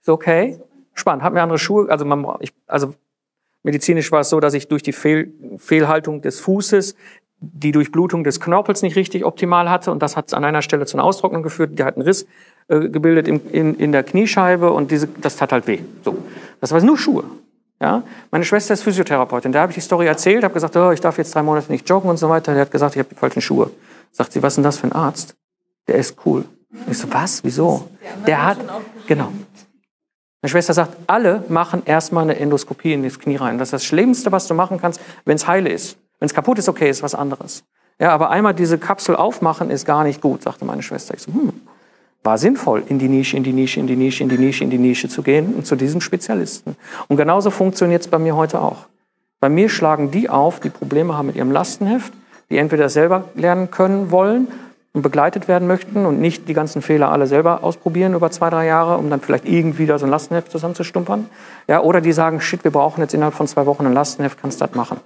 [0.01, 0.59] So, okay.
[0.93, 1.23] Spannend.
[1.23, 2.93] Hat mir andere Schuhe, also man, ich, also
[3.63, 6.95] medizinisch war es so, dass ich durch die Fehl, Fehlhaltung des Fußes
[7.39, 10.95] die Durchblutung des Knorpels nicht richtig optimal hatte und das hat an einer Stelle zu
[10.95, 11.77] einer Austrocknung geführt.
[11.77, 12.25] Der hat einen Riss
[12.69, 15.79] äh, gebildet in, in, in der Kniescheibe und diese, das tat halt weh.
[16.03, 16.17] So.
[16.61, 17.25] Das war nur Schuhe.
[17.81, 18.03] Ja?
[18.31, 19.51] Meine Schwester ist Physiotherapeutin.
[19.51, 21.87] Da habe ich die Story erzählt, habe gesagt, oh, ich darf jetzt drei Monate nicht
[21.87, 22.53] joggen und so weiter.
[22.53, 23.71] Der hat gesagt, ich habe die falschen Schuhe.
[24.11, 25.35] Sagt sie, was ist denn das für ein Arzt?
[25.87, 26.45] Der ist cool.
[26.89, 27.43] Ich so, was?
[27.43, 27.87] Wieso?
[28.25, 28.57] Der hat,
[29.07, 29.29] genau.
[30.41, 33.57] Meine Schwester sagt, alle machen erstmal eine Endoskopie in das Knie rein.
[33.57, 35.97] Das ist das Schlimmste, was du machen kannst, wenn es heile ist.
[36.19, 37.63] Wenn es kaputt ist, okay, ist was anderes.
[37.99, 41.13] Ja, aber einmal diese Kapsel aufmachen ist gar nicht gut, sagte meine Schwester.
[41.13, 41.53] Ich so, hm,
[42.23, 44.69] war sinnvoll, in die Nische, in die Nische, in die Nische, in die Nische, in
[44.69, 46.75] die Nische zu gehen und zu diesem Spezialisten.
[47.09, 48.87] Und genauso funktioniert es bei mir heute auch.
[49.41, 52.13] Bei mir schlagen die auf, die Probleme haben mit ihrem Lastenheft,
[52.49, 54.47] die entweder selber lernen können wollen
[54.93, 58.67] und begleitet werden möchten und nicht die ganzen Fehler alle selber ausprobieren über zwei, drei
[58.67, 61.27] Jahre, um dann vielleicht irgendwie da so ein Lastenheft zusammenzustumpern.
[61.67, 64.61] Ja, oder die sagen, shit, wir brauchen jetzt innerhalb von zwei Wochen ein Lastenheft, kannst
[64.61, 64.99] das machen.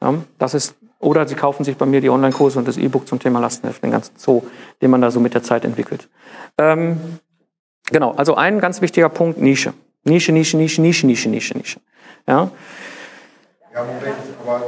[0.00, 3.18] Ja, das ist Oder Sie kaufen sich bei mir die Online-Kurse und das E-Book zum
[3.20, 4.42] Thema Lastenheft, den ganzen Zoo,
[4.82, 6.08] den man da so mit der Zeit entwickelt.
[6.58, 6.98] Ähm,
[7.90, 9.74] genau, also ein ganz wichtiger Punkt, Nische.
[10.04, 11.80] Nische, Nische, Nische, Nische, Nische, Nische, Nische.
[12.26, 12.50] Ja?
[13.74, 14.62] Ja, Moment, aber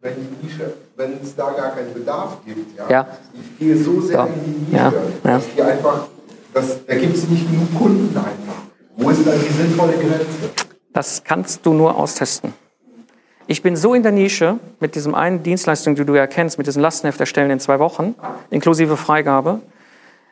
[0.00, 3.06] wenn die Nische, wenn es da gar keinen Bedarf gibt, ja, Ja.
[3.34, 4.26] ich gehe so sehr Ja.
[4.26, 4.92] in die Nische, Ja.
[5.24, 6.06] Dass die einfach,
[6.54, 8.62] dass, da gibt es nicht genug Kunden einfach.
[8.96, 10.50] Wo ist dann die sinnvolle Grenze?
[10.92, 12.52] Das kannst du nur austesten.
[13.52, 16.66] Ich bin so in der Nische mit diesem einen Dienstleistung, die du ja kennst, mit
[16.66, 18.14] diesem Lastenheft erstellen in zwei Wochen,
[18.48, 19.60] inklusive Freigabe.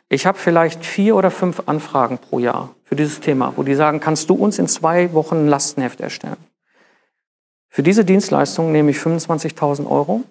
[0.09, 3.99] Ich habe vielleicht vier oder fünf Anfragen pro Jahr für dieses Thema, wo die sagen,
[3.99, 6.35] kannst du uns in zwei Wochen ein Lastenheft erstellen?
[7.69, 10.23] Für diese Dienstleistung nehme ich 25.000 Euro.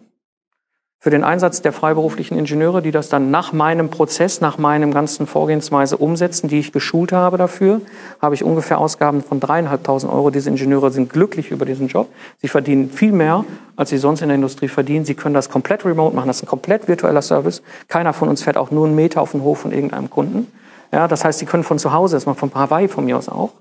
[1.02, 5.26] Für den Einsatz der freiberuflichen Ingenieure, die das dann nach meinem Prozess, nach meinem ganzen
[5.26, 7.80] Vorgehensweise umsetzen, die ich geschult habe dafür,
[8.20, 10.28] habe ich ungefähr Ausgaben von dreieinhalbtausend Euro.
[10.28, 12.08] Diese Ingenieure sind glücklich über diesen Job.
[12.42, 15.06] Sie verdienen viel mehr, als sie sonst in der Industrie verdienen.
[15.06, 16.26] Sie können das komplett remote machen.
[16.26, 17.62] Das ist ein komplett virtueller Service.
[17.88, 20.48] Keiner von uns fährt auch nur einen Meter auf den Hof von irgendeinem Kunden.
[20.92, 23.30] Ja, das heißt, sie können von zu Hause, das macht von Hawaii von mir aus
[23.30, 23.52] auch.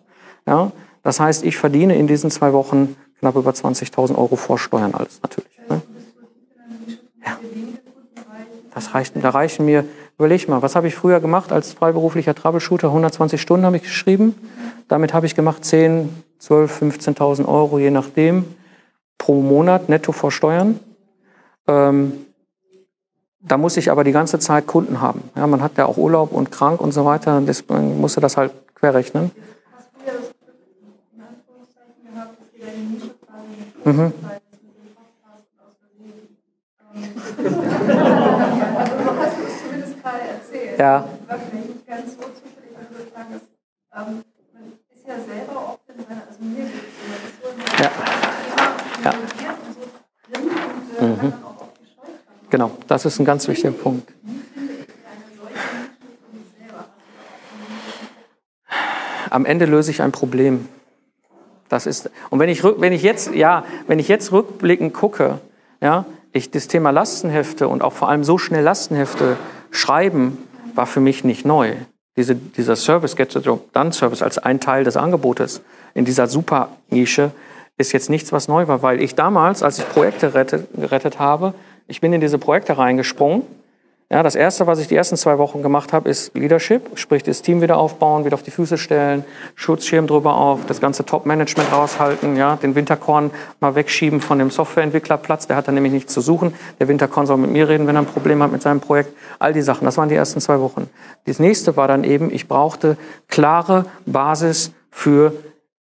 [0.46, 0.74] Ja,
[1.04, 5.22] das heißt, ich verdiene in diesen zwei Wochen knapp über 20.000 Euro vor Steuern alles
[5.24, 5.58] natürlich.
[5.70, 5.82] Ne?
[8.74, 9.86] Das reicht, da reichen mir,
[10.18, 12.88] überleg mal, was habe ich früher gemacht als freiberuflicher Troubleshooter?
[12.88, 14.36] 120 Stunden habe ich geschrieben.
[14.88, 18.46] Damit habe ich gemacht 10, 12, 15.000 Euro, je nachdem,
[19.18, 20.80] pro Monat netto vor Steuern.
[21.68, 22.14] Ähm,
[23.42, 25.24] da muss ich aber die ganze Zeit Kunden haben.
[25.36, 27.42] Ja, man hat ja auch Urlaub und krank und so weiter.
[27.42, 29.32] Deswegen musste das halt querrechnen.
[29.72, 30.32] Hast du ja das
[31.16, 34.12] in Anführungszeichen gehabt, dass jeder die Nische quasi mit Mhm.
[34.12, 36.20] Spotify mit dem Podcast aus Versehen.
[37.38, 40.80] Ähm, Also so hast du es zumindest gerade erzählt.
[40.80, 41.06] Ja.
[41.28, 43.48] War vielleicht nicht ganz so zufällig, wenn du das sagen hast.
[44.08, 47.58] Ähm, man ist ja selber oft in seiner, also mir geht es ist so in
[47.84, 47.92] Ja.
[49.04, 49.12] Ja.
[49.12, 49.82] und so
[50.32, 52.50] drin und äh, hat dann auch oft die Scheuklappen.
[52.50, 54.12] Genau, das ist ein ganz wichtiger Punkt.
[54.12, 54.30] Ich
[59.30, 60.68] am Ende löse ich ein Problem.
[61.70, 65.40] Das ist, und wenn ich, wenn ich jetzt, ja, wenn ich jetzt rückblickend gucke,
[65.82, 69.38] ja, ich, das Thema Lastenhefte und auch vor allem so schnell Lastenhefte
[69.72, 70.38] schreiben,
[70.76, 71.74] war für mich nicht neu.
[72.18, 75.62] Diese, dieser Service, Get the Job Done Service als ein Teil des Angebotes
[75.94, 77.32] in dieser Super-Nische
[77.78, 81.54] ist jetzt nichts, was neu war, weil ich damals, als ich Projekte rettet, gerettet habe,
[81.88, 83.44] ich bin in diese Projekte reingesprungen
[84.12, 87.44] ja, das erste, was ich die ersten zwei Wochen gemacht habe, ist Leadership, sprich das
[87.44, 92.36] Team wieder aufbauen, wieder auf die Füße stellen, Schutzschirm drüber auf, das ganze Top-Management raushalten,
[92.36, 96.56] ja, den Winterkorn mal wegschieben von dem Softwareentwicklerplatz, der hat da nämlich nichts zu suchen.
[96.80, 99.16] Der Winterkorn soll mit mir reden, wenn er ein Problem hat mit seinem Projekt.
[99.38, 100.90] All die Sachen, das waren die ersten zwei Wochen.
[101.26, 105.34] Das nächste war dann eben, ich brauchte klare Basis für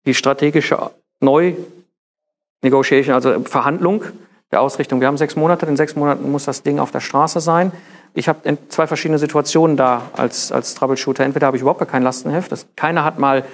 [0.04, 4.02] die strategische Neu-Negotiation, also Verhandlung
[4.50, 5.00] der Ausrichtung.
[5.00, 7.70] Wir haben sechs Monate, in sechs Monaten muss das Ding auf der Straße sein.
[8.14, 11.24] Ich habe zwei verschiedene Situationen da als, als Troubleshooter.
[11.24, 13.44] Entweder habe ich überhaupt gar kein Lastenheft, das, keiner hat mal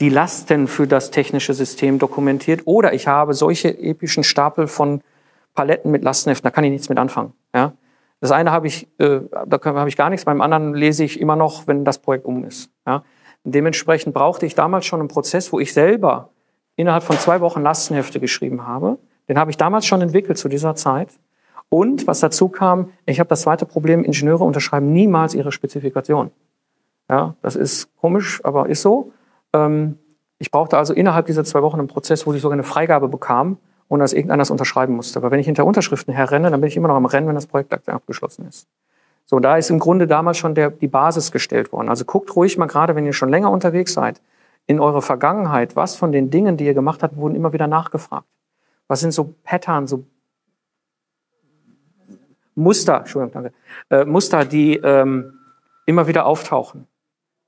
[0.00, 5.02] die Lasten für das technische System dokumentiert, oder ich habe solche epischen Stapel von
[5.54, 7.32] Paletten mit Lastenheften, da kann ich nichts mit anfangen.
[7.54, 7.74] Ja?
[8.20, 11.36] Das eine habe ich, äh, da habe ich gar nichts, beim anderen lese ich immer
[11.36, 12.70] noch, wenn das Projekt um ist.
[12.86, 13.04] Ja?
[13.44, 16.30] Dementsprechend brauchte ich damals schon einen Prozess, wo ich selber
[16.76, 18.98] innerhalb von zwei Wochen Lastenhefte geschrieben habe.
[19.28, 21.08] Den habe ich damals schon entwickelt zu dieser Zeit.
[21.68, 26.30] Und was dazu kam, ich habe das zweite Problem, Ingenieure unterschreiben niemals ihre Spezifikation.
[27.08, 29.12] Ja, das ist komisch, aber ist so.
[29.52, 29.98] Ähm,
[30.38, 33.58] ich brauchte also innerhalb dieser zwei Wochen einen Prozess, wo ich sogar eine Freigabe bekam,
[33.88, 35.18] ohne dass irgendeiner das unterschreiben musste.
[35.18, 37.46] Aber wenn ich hinter Unterschriften herrenne, dann bin ich immer noch am Rennen, wenn das
[37.46, 38.66] Projekt abgeschlossen ist.
[39.26, 41.88] So, da ist im Grunde damals schon der, die Basis gestellt worden.
[41.88, 44.20] Also guckt ruhig mal gerade, wenn ihr schon länger unterwegs seid,
[44.66, 48.26] in eure Vergangenheit, was von den Dingen, die ihr gemacht habt, wurden immer wieder nachgefragt.
[48.86, 50.04] Was sind so Pattern, so
[52.54, 53.52] Muster, Entschuldigung, danke,
[53.90, 55.38] äh, Muster, die ähm,
[55.86, 56.86] immer wieder auftauchen.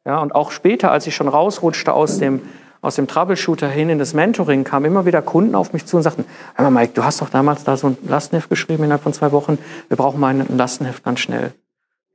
[0.05, 2.43] Ja, und auch später, als ich schon rausrutschte aus dem,
[2.81, 6.05] aus dem Troubleshooter hin in das Mentoring, kamen immer wieder Kunden auf mich zu und
[6.05, 9.13] sagten, hör mal Mike, du hast doch damals da so ein Lastenheft geschrieben innerhalb von
[9.13, 11.53] zwei Wochen, wir brauchen mal ein Lastenheft ganz schnell.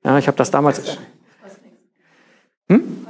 [0.04, 0.98] Ja, ich habe das damals...
[2.70, 3.06] Hm?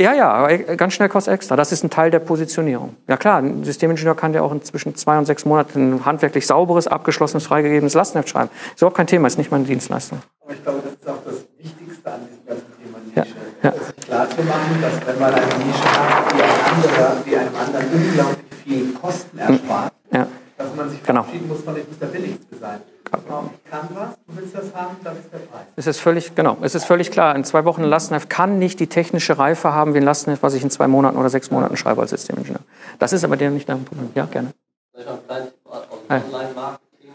[0.00, 1.56] Ja, ja, aber ganz schnell kostet extra.
[1.56, 2.96] Das ist ein Teil der Positionierung.
[3.06, 6.46] Ja klar, ein Systemingenieur kann ja auch in zwischen zwei und sechs Monaten ein handwerklich
[6.46, 8.48] sauberes, abgeschlossenes, freigegebenes Lastenheft schreiben.
[8.74, 10.20] Ist überhaupt kein Thema, ist nicht meine Dienstleistung.
[10.42, 13.36] Aber ich glaube, das ist auch das Wichtigste an diesem ganzen Thema Ja, Nische.
[13.62, 13.72] ja.
[13.72, 17.56] Sich klar zu machen, dass wenn man eine Nische hat, die, ein anderer, die einem
[17.56, 20.26] anderen unglaublich viel Kosten erspart, Ja.
[20.56, 21.22] dass man sich Genau.
[21.24, 22.80] verabschieden muss von, ich muss der Billigste sein.
[23.10, 25.62] Canvas, du willst das haben, das ist der Preis.
[25.76, 27.34] Es ist völlig, genau, es ist völlig klar.
[27.34, 30.54] In zwei Wochen ein Lastenheft kann nicht die technische Reife haben wie ein Lastenheft, was
[30.54, 32.60] ich in zwei Monaten oder sechs Monaten schreibe als Systemingenieur.
[32.98, 34.10] Das ist aber der nicht dein Problem.
[34.14, 34.52] Ja, gerne.
[34.92, 37.12] Vielleicht noch ein kleines Wort aus Online-Marketing.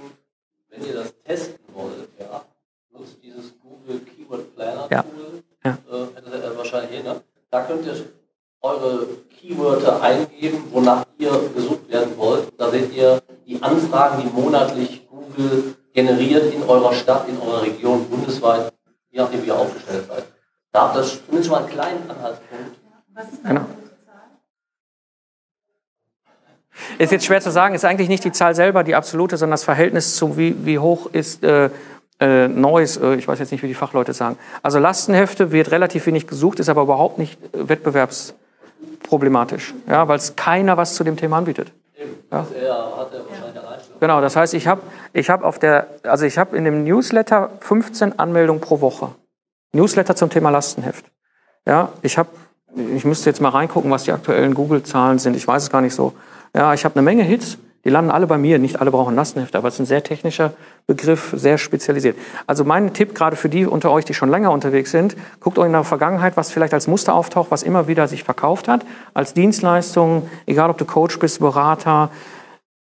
[0.69, 2.41] Wenn ihr das testen wollt, ja,
[2.91, 5.43] nutzt dieses Google Keyword Planner Tool.
[5.63, 5.69] Ja.
[5.69, 6.51] Äh, ja.
[6.51, 7.21] Äh, wahrscheinlich hier, ne?
[7.51, 7.95] Da könnt ihr
[8.61, 12.51] eure Keywörter eingeben, wonach ihr gesucht werden wollt.
[12.57, 18.07] Da seht ihr die Anfragen, die monatlich Google generiert in eurer Stadt, in eurer Region,
[18.09, 18.71] bundesweit,
[19.09, 20.25] je nachdem wie ihr aufgestellt seid.
[20.71, 22.75] Da habt ihr zumindest mal einen kleinen Anhaltspunkt.
[23.13, 23.61] Was ist Genau.
[23.61, 23.67] Zahl?
[26.99, 29.63] Ist jetzt schwer zu sagen, ist eigentlich nicht die Zahl selber die absolute, sondern das
[29.63, 31.69] Verhältnis zu wie, wie hoch ist äh,
[32.19, 34.37] äh, Neues, äh, ich weiß jetzt nicht, wie die Fachleute sagen.
[34.61, 40.35] Also Lastenhefte wird relativ wenig gesucht, ist aber überhaupt nicht äh, wettbewerbsproblematisch, ja, weil es
[40.35, 41.71] keiner was zu dem Thema anbietet.
[42.29, 43.21] Das er, hat er.
[44.05, 48.79] Genau, das heißt, ich habe ich hab also ich in dem Newsletter 15 Anmeldungen pro
[48.79, 49.09] Woche.
[49.73, 51.05] Newsletter zum Thema Lastenheft.
[51.65, 52.29] Ja, ich habe,
[52.95, 55.35] ich müsste jetzt mal reingucken, was die aktuellen Google-Zahlen sind.
[55.35, 56.13] Ich weiß es gar nicht so.
[56.55, 57.57] Ja, ich habe eine Menge Hits.
[57.83, 58.59] Die landen alle bei mir.
[58.59, 60.53] Nicht alle brauchen Lastenhefte, aber es ist ein sehr technischer
[60.85, 62.15] Begriff, sehr spezialisiert.
[62.45, 65.65] Also mein Tipp gerade für die unter euch, die schon länger unterwegs sind, guckt euch
[65.65, 69.33] in der Vergangenheit, was vielleicht als Muster auftaucht, was immer wieder sich verkauft hat, als
[69.33, 72.11] Dienstleistung, egal ob du Coach bist, Berater,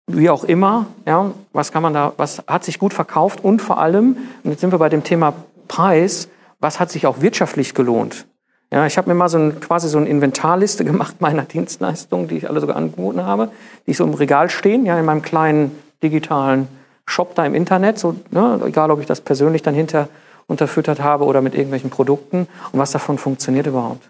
[0.08, 3.78] wie auch immer, ja, was kann man da, was hat sich gut verkauft und vor
[3.80, 5.34] allem, und jetzt sind wir bei dem Thema
[5.68, 8.26] Preis, was hat sich auch wirtschaftlich gelohnt?
[8.72, 12.38] Ja, ich habe mir mal so ein, quasi so eine Inventarliste gemacht meiner Dienstleistungen, die
[12.38, 13.52] ich alle sogar angeboten habe,
[13.86, 16.68] die so im Regal stehen, ja, in meinem kleinen digitalen
[17.06, 20.10] Shop da im Internet, so, ne, egal ob ich das persönlich dann hinter
[20.48, 24.10] unterfüttert habe oder mit irgendwelchen Produkten und was davon funktioniert überhaupt.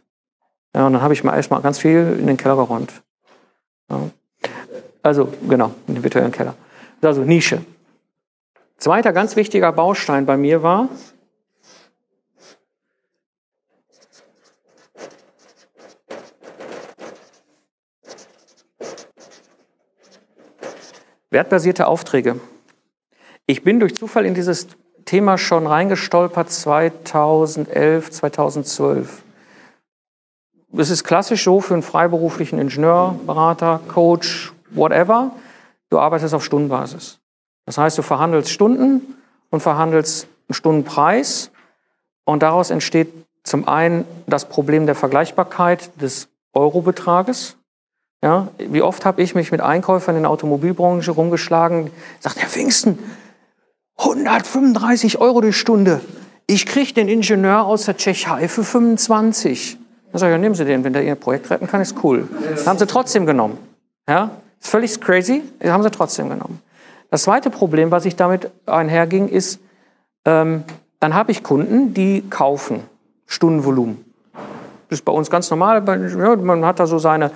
[0.75, 3.01] Ja, und dann habe ich mal erstmal ganz viel in den Keller geräumt.
[3.89, 3.99] Ja.
[5.01, 6.55] Also, genau, in den virtuellen Keller.
[7.01, 7.61] Also, Nische.
[8.77, 10.89] Zweiter ganz wichtiger Baustein bei mir war,
[21.29, 22.39] wertbasierte Aufträge.
[23.45, 24.67] Ich bin durch Zufall in dieses
[25.05, 29.23] Thema schon reingestolpert 2011, 2012.
[30.75, 35.31] Es ist klassisch so für einen freiberuflichen Ingenieur, Berater, Coach, whatever.
[35.89, 37.19] Du arbeitest auf Stundenbasis.
[37.65, 39.01] Das heißt, du verhandelst Stunden
[39.49, 41.51] und verhandelst einen Stundenpreis
[42.25, 43.11] und daraus entsteht
[43.43, 47.57] zum einen das Problem der Vergleichbarkeit des Eurobetrages.
[48.23, 52.97] Ja, wie oft habe ich mich mit Einkäufern in der Automobilbranche rumgeschlagen, sagt Herr Pfingsten,
[53.97, 56.01] 135 Euro die Stunde.
[56.47, 59.77] Ich kriege den Ingenieur aus der Tschechei für 25.
[60.11, 62.27] Dann sage ich, ja, nehmen Sie den, wenn der Ihr Projekt retten kann, ist cool.
[62.49, 63.57] Das haben Sie trotzdem genommen.
[64.07, 66.61] Ja, ist völlig crazy, haben Sie trotzdem genommen.
[67.09, 69.59] Das zweite Problem, was ich damit einherging, ist,
[70.25, 70.63] ähm,
[70.99, 72.83] dann habe ich Kunden, die kaufen
[73.27, 74.03] Stundenvolumen.
[74.89, 75.81] Das ist bei uns ganz normal.
[75.81, 77.31] Man hat da so seine,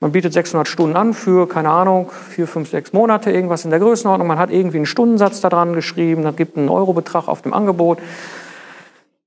[0.00, 3.80] man bietet 600 Stunden an für, keine Ahnung, vier, fünf, sechs Monate, irgendwas in der
[3.80, 4.26] Größenordnung.
[4.26, 7.98] Man hat irgendwie einen Stundensatz da dran geschrieben, dann gibt einen Eurobetrag auf dem Angebot.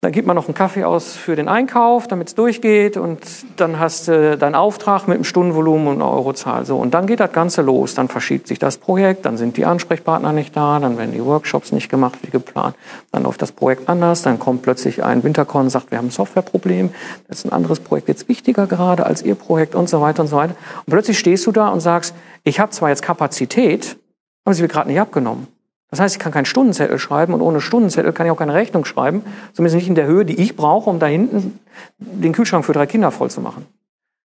[0.01, 2.97] Dann gibt man noch einen Kaffee aus für den Einkauf, damit es durchgeht.
[2.97, 3.19] Und
[3.55, 6.67] dann hast du deinen Auftrag mit einem Stundenvolumen und einer Eurozahl.
[6.67, 7.95] So, und dann geht das Ganze los.
[7.95, 11.71] Dann verschiebt sich das Projekt, dann sind die Ansprechpartner nicht da, dann werden die Workshops
[11.71, 12.75] nicht gemacht wie geplant.
[13.11, 16.11] Dann läuft das Projekt anders, dann kommt plötzlich ein Winterkorn und sagt, wir haben ein
[16.11, 16.91] Softwareproblem,
[17.27, 20.27] das ist ein anderes Projekt jetzt wichtiger gerade als Ihr Projekt und so weiter und
[20.27, 20.55] so weiter.
[20.85, 23.97] Und plötzlich stehst du da und sagst, ich habe zwar jetzt Kapazität,
[24.45, 25.47] aber sie wird gerade nicht abgenommen.
[25.89, 28.83] Das heißt, ich kann keinen Stundenzettel schreiben und ohne Stundenzettel kann ich auch keine Rechnung
[28.83, 29.23] schreiben,
[29.53, 31.59] zumindest nicht in der Höhe, die ich brauche, um da hinten
[31.97, 33.65] den Kühlschrank für drei Kinder voll zu machen.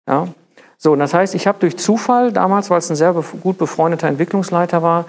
[0.08, 0.28] Ja?
[0.76, 4.06] So, und das heißt, ich habe durch Zufall damals, weil es ein sehr gut befreundeter
[4.06, 5.06] Entwicklungsleiter war,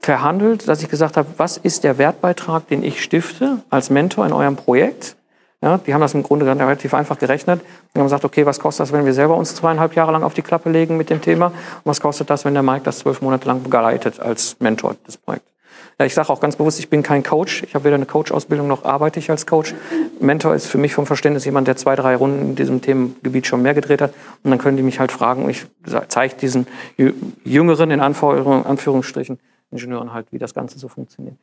[0.00, 4.32] verhandelt, dass ich gesagt habe, was ist der Wertbeitrag, den ich stifte als Mentor in
[4.32, 5.16] eurem Projekt?
[5.62, 7.60] Ja, die haben das im Grunde relativ einfach gerechnet
[7.92, 10.32] und haben gesagt, okay, was kostet das, wenn wir selber uns zweieinhalb Jahre lang auf
[10.32, 11.48] die Klappe legen mit dem Thema?
[11.48, 15.18] Und was kostet das, wenn der Mike das zwölf Monate lang begleitet als Mentor des
[15.18, 15.50] Projekts?
[15.98, 17.62] Ja, ich sage auch ganz bewusst, ich bin kein Coach.
[17.62, 19.74] Ich habe weder eine Coach-Ausbildung noch arbeite ich als Coach.
[20.18, 23.60] Mentor ist für mich vom Verständnis jemand, der zwei, drei Runden in diesem Themengebiet schon
[23.60, 24.14] mehr gedreht hat.
[24.42, 25.66] Und dann können die mich halt fragen und ich
[26.08, 26.66] zeige diesen
[26.98, 27.12] jü-
[27.44, 29.38] jüngeren, in Anführung- Anführungsstrichen,
[29.70, 31.36] Ingenieuren halt, wie das Ganze so funktioniert.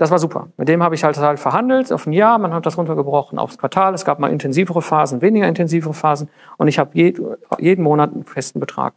[0.00, 0.48] Das war super.
[0.56, 2.38] Mit dem habe ich halt, halt verhandelt auf ein Jahr.
[2.38, 3.92] Man hat das runtergebrochen aufs Quartal.
[3.92, 6.30] Es gab mal intensivere Phasen, weniger intensivere Phasen.
[6.56, 7.12] Und ich habe je,
[7.58, 8.94] jeden Monat einen festen Betrag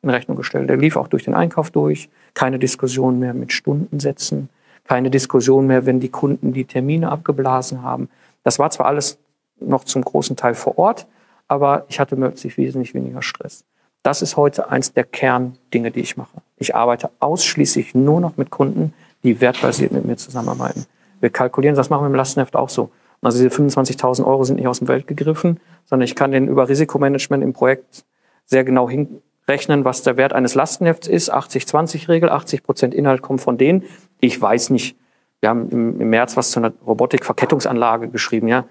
[0.00, 0.70] in Rechnung gestellt.
[0.70, 2.08] Der lief auch durch den Einkauf durch.
[2.34, 4.48] Keine Diskussion mehr mit Stundensätzen.
[4.84, 8.08] Keine Diskussion mehr, wenn die Kunden die Termine abgeblasen haben.
[8.44, 9.18] Das war zwar alles
[9.58, 11.08] noch zum großen Teil vor Ort,
[11.48, 13.64] aber ich hatte plötzlich wesentlich weniger Stress.
[14.04, 16.40] Das ist heute eins der Kerndinge, die ich mache.
[16.58, 20.86] Ich arbeite ausschließlich nur noch mit Kunden, die wertbasiert mit mir zusammenarbeiten.
[21.20, 22.90] Wir kalkulieren, das machen wir im Lastenheft auch so.
[23.20, 26.68] Also diese 25.000 Euro sind nicht aus dem Welt gegriffen, sondern ich kann den über
[26.68, 28.04] Risikomanagement im Projekt
[28.44, 31.32] sehr genau hinrechnen, was der Wert eines Lastenhefts ist.
[31.32, 33.84] 80-20-Regel, 80 Prozent Inhalt kommt von denen.
[34.20, 34.96] Ich weiß nicht.
[35.40, 38.64] Wir haben im, im März was zu einer Robotikverkettungsanlage geschrieben, ja.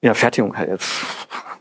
[0.00, 0.54] Ja, Fertigung.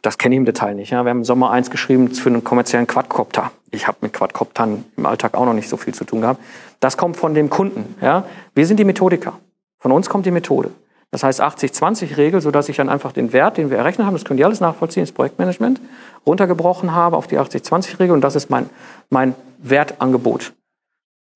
[0.04, 0.92] Das kenne ich im Detail nicht.
[0.92, 1.04] Ja.
[1.04, 3.52] Wir haben im Sommer eins geschrieben für einen kommerziellen Quadcopter.
[3.72, 6.42] Ich habe mit Quadcoptern im Alltag auch noch nicht so viel zu tun gehabt.
[6.82, 7.96] Das kommt von dem Kunden.
[8.02, 8.26] Ja.
[8.54, 9.40] Wir sind die Methodiker.
[9.80, 10.72] Von uns kommt die Methode.
[11.12, 14.38] Das heißt 80-20-Regel, sodass ich dann einfach den Wert, den wir errechnet haben, das können
[14.38, 15.80] die alles nachvollziehen, das Projektmanagement,
[16.26, 18.70] runtergebrochen habe auf die 80-20-Regel und das ist mein,
[19.10, 20.54] mein Wertangebot.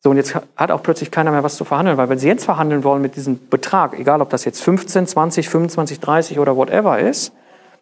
[0.03, 2.45] So, und jetzt hat auch plötzlich keiner mehr was zu verhandeln, weil wenn Sie jetzt
[2.45, 6.99] verhandeln wollen mit diesem Betrag, egal ob das jetzt 15, 20, 25, 30 oder whatever
[6.99, 7.34] ist,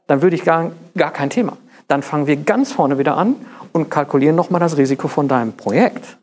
[0.08, 1.58] dann würde ich gar, gar kein Thema.
[1.88, 3.36] Dann fangen wir ganz vorne wieder an
[3.74, 6.18] und kalkulieren nochmal das Risiko von deinem Projekt.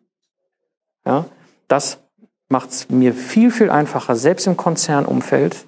[1.05, 1.27] Ja,
[1.69, 1.99] das
[2.49, 4.15] macht es mir viel, viel einfacher.
[4.17, 5.67] Selbst im Konzernumfeld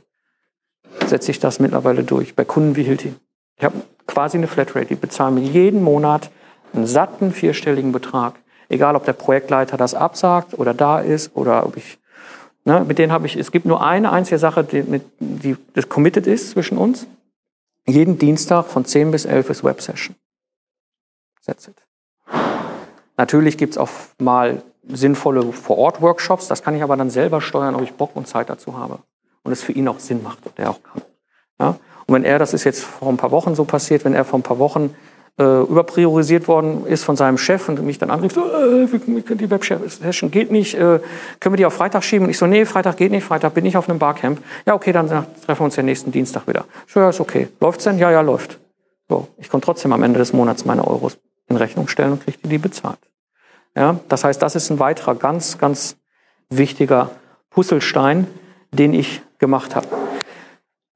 [1.07, 2.35] setze ich das mittlerweile durch.
[2.35, 3.15] Bei Kunden wie Hilti.
[3.57, 4.87] Ich habe quasi eine Flatrate.
[4.87, 6.31] Die bezahlen mir jeden Monat
[6.73, 8.35] einen satten vierstelligen Betrag.
[8.69, 11.99] Egal, ob der Projektleiter das absagt oder da ist oder ob ich,
[12.65, 15.89] ne, mit denen habe ich, es gibt nur eine einzige Sache, die, mit, die das
[15.89, 17.07] committed ist zwischen uns.
[17.87, 20.17] Jeden Dienstag von 10 bis 11 ist Websession.
[21.45, 21.77] That's it.
[23.17, 26.49] Natürlich gibt's auch mal sinnvolle Vor-Ort-Workshops.
[26.49, 28.99] Das kann ich aber dann selber steuern, ob ich Bock und Zeit dazu habe.
[29.43, 31.03] Und es für ihn auch Sinn macht und er auch kann.
[31.61, 31.79] Ja?
[32.07, 34.39] Und wenn er, das ist jetzt vor ein paar Wochen so passiert, wenn er vor
[34.39, 34.95] ein paar Wochen
[35.39, 38.87] äh, überpriorisiert worden ist von seinem Chef und mich dann anrief, so, äh,
[39.35, 41.01] die Websession geht nicht, äh,
[41.41, 42.27] können wir die auf Freitag schieben?
[42.27, 44.41] Und ich so, nee, Freitag geht nicht, Freitag bin ich auf einem Barcamp.
[44.65, 46.67] Ja, okay, dann treffen wir uns ja nächsten Dienstag wieder.
[46.87, 47.49] So, ja, ist okay.
[47.61, 47.99] Läuft's denn?
[47.99, 48.59] Ja, ja, läuft.
[49.09, 51.19] So, ich konnte trotzdem am Ende des Monats meine Euros
[51.49, 52.99] in Rechnung stellen und kriegte die bezahlt.
[53.77, 55.97] Ja, das heißt, das ist ein weiterer ganz, ganz
[56.49, 57.11] wichtiger
[57.51, 58.27] Puzzlestein,
[58.71, 59.89] den ich gemacht habe.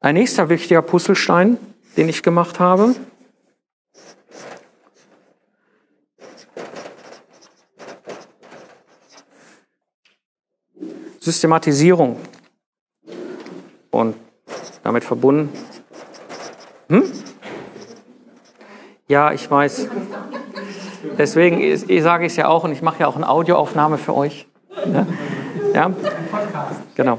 [0.01, 1.59] Ein nächster wichtiger Puzzlestein,
[1.97, 2.95] den ich gemacht habe,
[11.29, 12.17] Systematisierung
[13.91, 14.17] und
[14.83, 15.51] damit verbunden.
[16.89, 17.03] Hm?
[19.09, 19.89] Ja, ich weiß.
[21.19, 24.47] Deswegen sage ich es ja auch und ich mache ja auch eine Audioaufnahme für euch.
[24.91, 25.07] Ja?
[25.75, 25.93] ja?
[26.95, 27.19] Genau.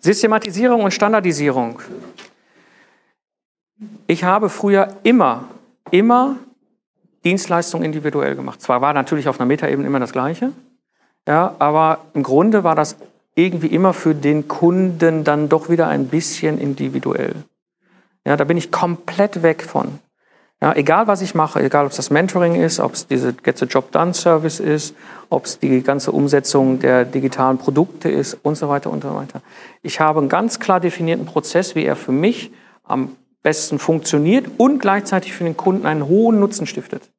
[0.00, 1.80] Systematisierung und Standardisierung.
[4.06, 5.48] Ich habe früher immer,
[5.90, 6.36] immer
[7.24, 8.60] Dienstleistungen individuell gemacht.
[8.60, 10.52] Zwar war natürlich auf einer Metaebene immer das Gleiche,
[11.26, 12.96] ja, aber im Grunde war das
[13.34, 17.34] irgendwie immer für den Kunden dann doch wieder ein bisschen individuell.
[18.26, 19.98] Ja, da bin ich komplett weg von.
[20.62, 23.58] Ja, egal was ich mache, egal ob es das Mentoring ist, ob es diese Get
[23.58, 24.94] the Job Done Service ist,
[25.28, 29.42] ob es die ganze Umsetzung der digitalen Produkte ist und so weiter und so weiter.
[29.82, 32.50] Ich habe einen ganz klar definierten Prozess, wie er für mich
[32.82, 37.10] am besten funktioniert und gleichzeitig für den Kunden einen hohen Nutzen stiftet.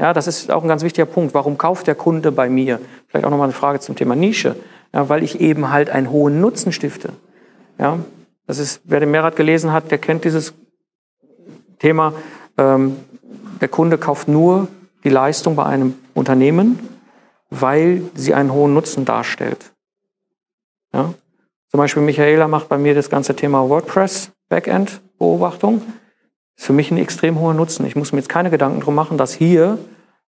[0.00, 1.34] Ja, das ist auch ein ganz wichtiger Punkt.
[1.34, 2.80] Warum kauft der Kunde bei mir?
[3.06, 4.56] Vielleicht auch nochmal eine Frage zum Thema Nische.
[4.94, 7.10] Ja, weil ich eben halt einen hohen Nutzen stifte.
[7.78, 7.98] Ja,
[8.46, 10.54] das ist, wer den Mehrrad gelesen hat, der kennt dieses
[11.78, 12.14] Thema.
[12.56, 12.96] Ähm,
[13.60, 14.68] der Kunde kauft nur
[15.04, 16.78] die Leistung bei einem Unternehmen,
[17.50, 19.72] weil sie einen hohen Nutzen darstellt.
[20.94, 21.12] Ja?
[21.68, 25.82] Zum Beispiel Michaela macht bei mir das ganze Thema WordPress Backend Beobachtung
[26.60, 27.86] ist für mich ein extrem hoher Nutzen.
[27.86, 29.78] Ich muss mir jetzt keine Gedanken drum machen, dass hier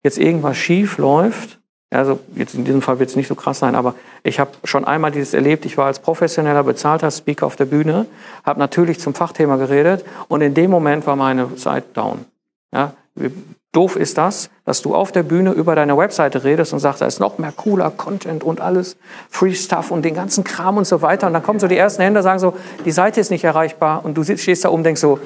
[0.03, 1.59] jetzt irgendwas schief läuft.
[1.92, 4.84] Also jetzt in diesem Fall wird es nicht so krass sein, aber ich habe schon
[4.84, 5.64] einmal dieses erlebt.
[5.64, 8.07] Ich war als professioneller bezahlter Speaker auf der Bühne,
[8.44, 12.26] habe natürlich zum Fachthema geredet und in dem Moment war meine Zeit down.
[12.72, 13.32] Ja, wie
[13.72, 17.07] doof ist das, dass du auf der Bühne über deine Webseite redest und sagst, da
[17.07, 18.96] ist noch mehr cooler Content und alles
[19.28, 21.26] Free Stuff und den ganzen Kram und so weiter.
[21.26, 24.16] Und dann kommen so die ersten Hände, sagen so, die Seite ist nicht erreichbar und
[24.16, 25.18] du stehst da oben und denkst so,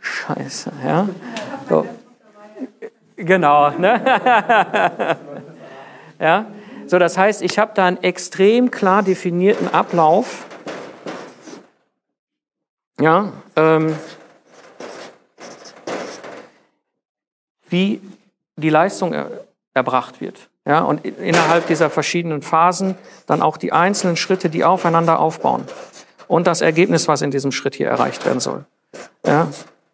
[0.00, 1.08] Scheiße, ja.
[1.68, 1.86] So.
[3.16, 4.00] Genau, ne?
[6.18, 6.46] ja.
[6.86, 10.44] So, das heißt, ich habe da einen extrem klar definierten Ablauf.
[13.00, 13.96] Ja, ähm,
[17.68, 18.00] wie
[18.56, 19.30] die Leistung er,
[19.72, 20.48] erbracht wird.
[20.66, 22.96] Ja, und innerhalb dieser verschiedenen Phasen
[23.26, 25.64] dann auch die einzelnen Schritte, die aufeinander aufbauen.
[26.28, 28.64] Und das Ergebnis, was in diesem Schritt hier erreicht werden soll.
[29.26, 29.48] Ja,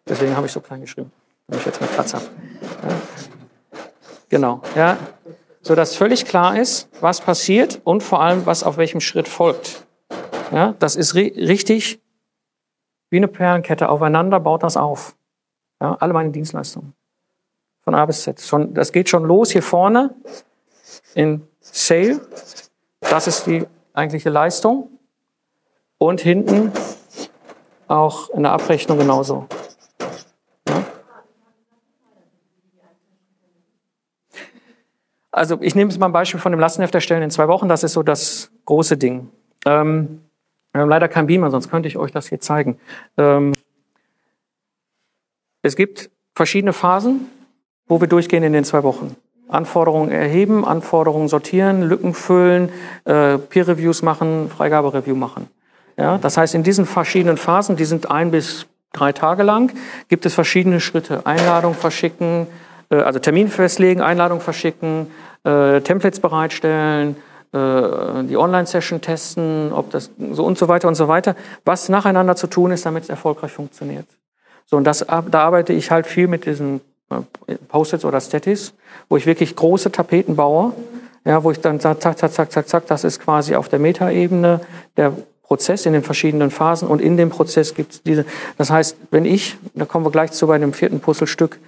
[0.07, 1.11] Deswegen habe ich so klein geschrieben,
[1.47, 2.25] damit ich jetzt mehr Platz habe.
[4.31, 4.97] Genau, ja.
[5.61, 9.85] So dass völlig klar ist, was passiert und vor allem, was auf welchem Schritt folgt.
[10.51, 11.99] Ja, das ist ri richtig
[13.09, 15.15] wie eine Perlenkette aufeinander baut das auf.
[15.81, 16.93] Ja, alle meine Dienstleistungen.
[17.83, 18.39] Von A bis Z.
[18.39, 20.15] Schon, das geht schon los hier vorne
[21.13, 22.21] in Sale.
[23.01, 24.87] Das ist die eigentliche Leistung.
[25.97, 26.71] Und hinten
[27.87, 29.47] auch in der Abrechnung genauso.
[35.31, 37.69] Also ich nehme jetzt mal ein Beispiel von dem Lastenheft erstellen in zwei Wochen.
[37.69, 39.29] Das ist so das große Ding.
[39.65, 40.21] Ähm,
[40.73, 42.77] wir haben leider kein Beamer, sonst könnte ich euch das hier zeigen.
[43.17, 43.53] Ähm,
[45.63, 47.27] Es gibt verschiedene Phasen,
[47.87, 49.15] wo wir durchgehen in den zwei Wochen.
[49.47, 52.69] Anforderungen erheben, Anforderungen sortieren, Lücken füllen,
[53.05, 55.47] äh, Peer-Reviews machen, Freigabereview machen.
[55.97, 59.71] Ja, das heißt, in diesen verschiedenen Phasen, die sind ein bis drei Tage lang,
[60.07, 61.25] gibt es verschiedene Schritte.
[61.25, 62.47] Einladung verschicken,
[62.95, 65.07] also Termin festlegen, Einladung verschicken,
[65.43, 67.15] äh, Templates bereitstellen,
[67.53, 71.35] äh, die Online-Session testen, ob das so und so weiter und so weiter,
[71.65, 74.05] was nacheinander zu tun ist, damit es erfolgreich funktioniert.
[74.65, 78.73] So, und das, da arbeite ich halt viel mit diesen äh, Post-its oder Statis,
[79.09, 80.73] wo ich wirklich große Tapeten baue,
[81.25, 84.61] ja, wo ich dann zack, zack, zack, zack, zack, das ist quasi auf der Metaebene
[84.97, 85.13] der
[85.43, 88.25] Prozess in den verschiedenen Phasen und in dem Prozess gibt es diese.
[88.57, 91.59] Das heißt, wenn ich, da kommen wir gleich zu bei dem vierten Puzzlestück,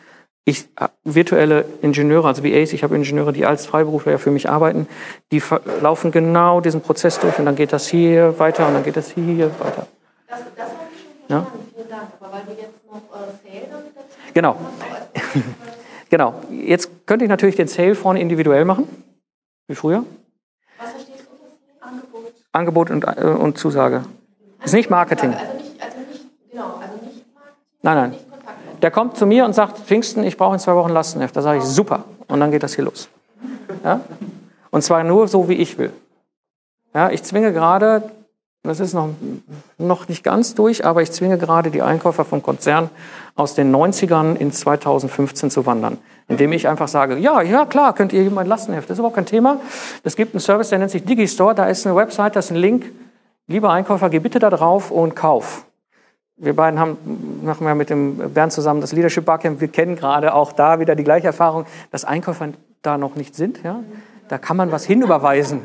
[0.46, 0.68] ich
[1.06, 4.88] virtuelle Ingenieure, also VAs, ich habe Ingenieure, die als Freiberufler ja für mich arbeiten,
[5.32, 5.42] die
[5.82, 9.12] laufen genau diesen Prozess durch und dann geht das hier weiter und dann geht das
[9.12, 9.88] hier weiter.
[10.28, 11.48] Das, das habe ich schon verstanden, Ja.
[11.76, 12.02] vielen Dank.
[12.20, 14.56] Aber weil du jetzt noch äh, Sale damit dazu Genau.
[15.16, 15.34] hast,
[16.10, 16.34] Genau.
[16.52, 18.88] Jetzt könnte ich natürlich den Sale vorne individuell machen,
[19.68, 20.04] wie früher.
[20.78, 21.38] was verstehst du
[21.82, 21.94] Sale?
[21.94, 22.34] Angebot.
[22.52, 24.04] Angebot und, äh, und Zusage.
[24.64, 25.34] Ist nicht Marketing.
[25.34, 28.16] Also nicht, also nicht, genau, also nicht Marketing, Nein, nein.
[28.84, 31.36] Der kommt zu mir und sagt, Pfingsten, ich brauche in zwei Wochen Lastenheft.
[31.36, 32.04] Da sage ich, super.
[32.28, 33.08] Und dann geht das hier los.
[33.84, 34.02] Ja?
[34.72, 35.94] Und zwar nur so, wie ich will.
[36.94, 38.04] Ja, ich zwinge gerade,
[38.62, 39.08] das ist noch,
[39.78, 42.90] noch nicht ganz durch, aber ich zwinge gerade die Einkäufer vom Konzern
[43.36, 45.98] aus den 90ern in 2015 zu wandern.
[46.28, 48.90] Indem ich einfach sage, ja, ja, klar, könnt ihr mein Lastenheft.
[48.90, 49.62] Das ist überhaupt kein Thema.
[50.04, 51.56] Es gibt einen Service, der nennt sich Digistore.
[51.56, 52.92] Da ist eine Website, da ist ein Link.
[53.48, 55.66] Lieber Einkäufer, geh bitte da drauf und kauf.
[56.38, 59.62] Wir beiden haben, machen ja mit dem Bernd zusammen das Leadership Barcamp.
[59.62, 62.50] Wir kennen gerade auch da wieder die gleiche Erfahrung, dass Einkäufer
[62.82, 63.64] da noch nicht sind.
[63.64, 63.84] Ja?
[64.30, 65.62] Da kann man was hinüberweisen.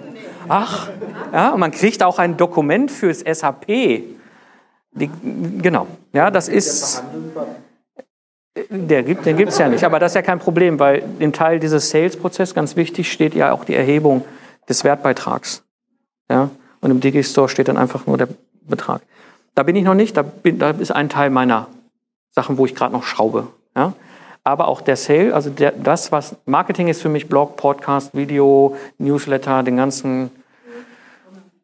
[0.48, 0.88] Ach,
[1.32, 3.66] ja, und man kriegt auch ein Dokument fürs SAP.
[3.66, 5.10] Die,
[5.62, 7.02] genau, ja, das ist.
[8.70, 11.32] Der gibt, den gibt es ja nicht, aber das ist ja kein Problem, weil im
[11.32, 14.24] Teil dieses Sales-Prozesses ganz wichtig steht ja auch die Erhebung
[14.68, 15.62] des Wertbeitrags.
[16.28, 16.50] Ja?
[16.80, 18.28] Und im Digistore steht dann einfach nur der
[18.62, 19.02] Betrag.
[19.58, 21.66] Da bin ich noch nicht, da, bin, da ist ein Teil meiner
[22.30, 23.48] Sachen, wo ich gerade noch schraube.
[23.74, 23.92] Ja?
[24.44, 28.76] Aber auch der Sale, also der, das, was Marketing ist für mich, Blog, Podcast, Video,
[28.98, 30.30] Newsletter, den ganzen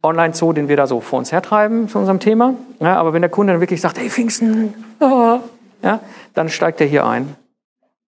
[0.02, 2.54] Online-Zoo, den wir da so vor uns hertreiben zu unserem Thema.
[2.80, 5.38] Ja, aber wenn der Kunde dann wirklich sagt, hey Pfingsten, ah,
[5.80, 6.00] ja,
[6.34, 7.36] dann steigt er hier ein.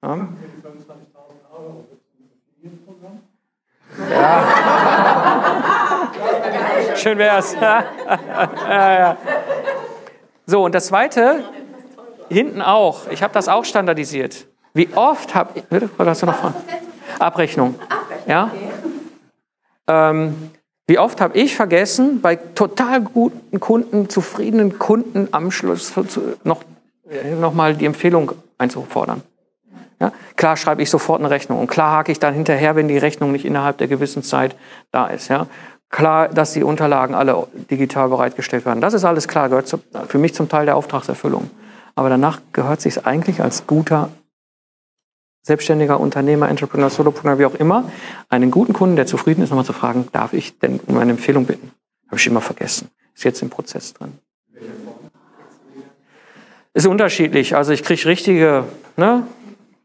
[0.03, 0.29] Ja.
[4.11, 4.45] Ja.
[6.97, 7.55] Schön wär's.
[7.61, 7.85] ja,
[8.69, 9.17] ja.
[10.47, 11.43] So, und das Zweite,
[12.29, 13.09] hinten auch.
[13.11, 14.47] Ich habe das auch standardisiert.
[14.75, 15.65] Wie oft habe ich...
[15.65, 15.91] Bitte?
[15.99, 16.55] Oder hast du noch Fragen?
[17.19, 17.75] Abrechnung.
[18.29, 18.53] Ja?
[19.89, 20.51] Ähm,
[20.87, 25.93] wie oft habe ich vergessen, bei total guten Kunden, zufriedenen Kunden am Schluss
[26.45, 26.63] noch,
[27.11, 29.23] äh, noch mal die Empfehlung einzufordern?
[30.01, 30.13] Ja?
[30.37, 33.33] Klar schreibe ich sofort eine Rechnung und klar hake ich dann hinterher, wenn die Rechnung
[33.33, 34.55] nicht innerhalb der gewissen Zeit
[34.93, 35.27] da ist.
[35.27, 35.49] Ja?
[35.91, 38.81] Klar, dass die Unterlagen alle digital bereitgestellt werden.
[38.81, 39.79] Das ist alles klar, gehört zu,
[40.09, 41.51] für mich zum Teil der Auftragserfüllung.
[41.95, 44.11] Aber danach gehört sich eigentlich als guter
[45.43, 47.91] selbstständiger Unternehmer, Entrepreneur, Solopreneur, wie auch immer,
[48.29, 51.47] einen guten Kunden, der zufrieden ist, nochmal zu fragen, darf ich denn um eine Empfehlung
[51.47, 51.71] bitten?
[52.09, 52.91] Habe ich immer vergessen.
[53.15, 54.19] Ist jetzt im Prozess drin.
[56.75, 57.55] Ist unterschiedlich.
[57.55, 58.65] Also ich kriege richtige,
[58.97, 59.27] ne?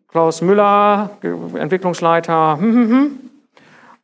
[0.07, 1.11] Klaus Müller,
[1.53, 3.30] Entwicklungsleiter, hm, hm, hm.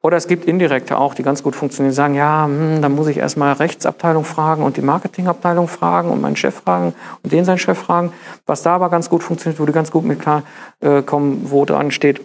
[0.07, 3.07] Oder es gibt indirekte auch, die ganz gut funktionieren, die sagen, ja, hm, dann muss
[3.07, 6.93] ich erstmal Rechtsabteilung fragen und die Marketingabteilung fragen und meinen Chef fragen
[7.23, 8.13] und den seinen Chef fragen.
[8.45, 10.43] Was da aber ganz gut funktioniert, die ganz gut mit klar
[10.79, 12.21] äh, wo dran steht,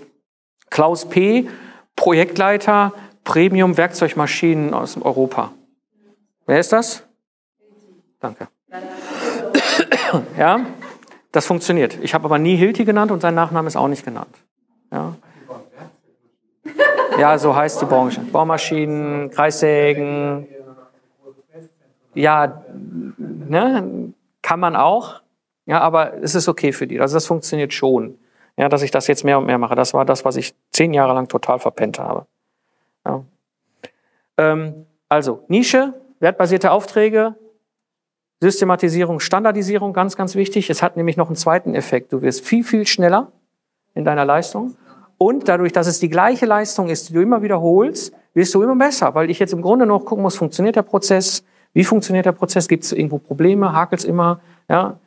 [0.71, 1.49] Klaus P.,
[1.97, 2.93] Projektleiter,
[3.25, 5.51] Premium Werkzeugmaschinen aus Europa.
[6.47, 7.03] Wer ist das?
[8.21, 8.47] Danke.
[10.39, 10.67] Ja,
[11.33, 11.99] das funktioniert.
[12.01, 14.37] Ich habe aber nie Hilti genannt und sein Nachname ist auch nicht genannt.
[14.93, 15.17] Ja.
[17.19, 18.21] Ja, so heißt die Branche.
[18.21, 20.49] Baumaschinen, Kreissägen.
[22.15, 22.63] Ja,
[23.19, 25.21] ne, kann man auch.
[25.67, 27.01] Ja, aber es ist okay für die.
[27.01, 28.19] Also das funktioniert schon.
[28.57, 29.75] Ja, dass ich das jetzt mehr und mehr mache.
[29.75, 32.27] Das war das, was ich zehn Jahre lang total verpennt habe.
[33.07, 33.25] Ja.
[34.37, 37.35] Ähm, also Nische, wertbasierte Aufträge,
[38.41, 40.69] Systematisierung, Standardisierung, ganz, ganz wichtig.
[40.69, 42.13] Es hat nämlich noch einen zweiten Effekt.
[42.13, 43.31] Du wirst viel, viel schneller
[43.95, 44.77] in deiner Leistung.
[45.23, 48.75] Und dadurch, dass es die gleiche Leistung ist, die du immer wiederholst, wirst du immer
[48.75, 51.45] besser, weil ich jetzt im Grunde noch gucken muss, funktioniert der Prozess?
[51.75, 52.67] Wie funktioniert der Prozess?
[52.67, 53.73] Gibt es irgendwo Probleme?
[53.73, 54.41] Hakelt es immer?
[54.69, 54.99] Ja.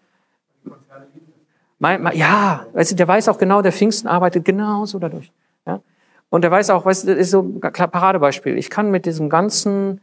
[1.80, 5.34] Mein, mein, ja, weißt du, der weiß auch genau, der Pfingsten arbeitet genauso dadurch.
[5.68, 5.82] Ja.
[6.30, 8.57] Und der weiß auch, weißt du, das ist so ein Paradebeispiel.
[8.57, 9.99] Ich kann mit diesem ganzen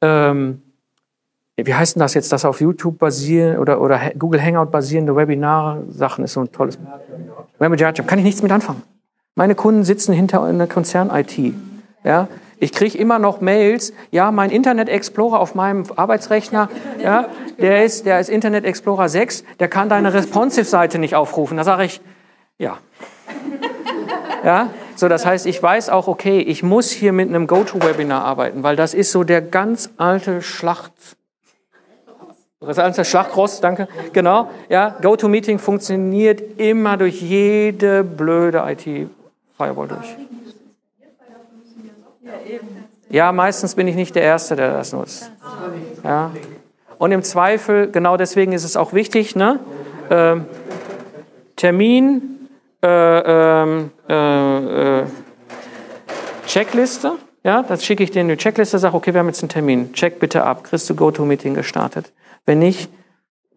[0.00, 0.62] ähm,
[1.56, 6.22] wie heißt denn das jetzt, das auf YouTube basieren oder, oder Google Hangout basierende Webinar-Sachen
[6.22, 6.78] ist so ein tolles.
[7.58, 7.92] Webinar.
[7.92, 8.82] Kann ich nichts mit anfangen.
[9.40, 11.54] Meine Kunden sitzen hinter einer Konzern-IT.
[12.04, 12.28] Ja,
[12.58, 16.68] ich kriege immer noch Mails, ja, mein Internet Explorer auf meinem Arbeitsrechner,
[17.02, 17.24] ja,
[17.58, 21.56] der ist, der ist Internet Explorer 6, der kann deine Responsive-Seite nicht aufrufen.
[21.56, 22.02] Da sage ich,
[22.58, 22.76] ja.
[24.44, 28.62] Ja, so das heißt, ich weiß auch, okay, ich muss hier mit einem Go-To-Webinar arbeiten,
[28.62, 30.92] weil das ist so der ganz alte Schlacht.
[32.60, 33.88] Das alte Schlachtross, danke.
[34.12, 38.62] Genau, ja, Go-To-Meeting funktioniert immer durch jede blöde
[39.60, 40.16] IT-Firewall durch.
[43.10, 45.30] Ja, meistens bin ich nicht der Erste, der das nutzt.
[46.04, 46.30] Ja.
[46.98, 49.58] Und im Zweifel, genau deswegen ist es auch wichtig, ne?
[50.10, 50.46] Ähm,
[51.56, 52.48] Termin,
[52.82, 55.04] äh, ähm, äh, äh,
[56.46, 57.12] Checkliste.
[57.42, 59.92] Ja, das schicke ich dir eine Checkliste, sage, okay, wir haben jetzt einen Termin.
[59.92, 60.64] Check bitte ab.
[60.64, 62.12] Kriegst du GoToMeeting gestartet?
[62.44, 62.90] Wenn nicht,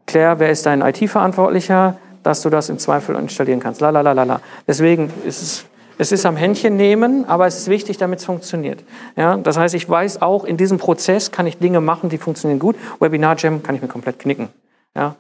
[0.05, 3.81] klär, wer ist dein IT-Verantwortlicher, dass du das im Zweifel installieren kannst.
[3.81, 4.41] La, la, la, la, la.
[4.67, 5.65] Deswegen ist es,
[6.03, 8.83] es ist am Händchen nehmen, aber es ist wichtig, damit es funktioniert.
[9.15, 12.59] Ja, das heißt, ich weiß auch, in diesem Prozess kann ich Dinge machen, die funktionieren
[12.59, 12.75] gut.
[12.99, 14.49] Webinar Jam kann ich mir komplett knicken.
[14.95, 15.15] Ja.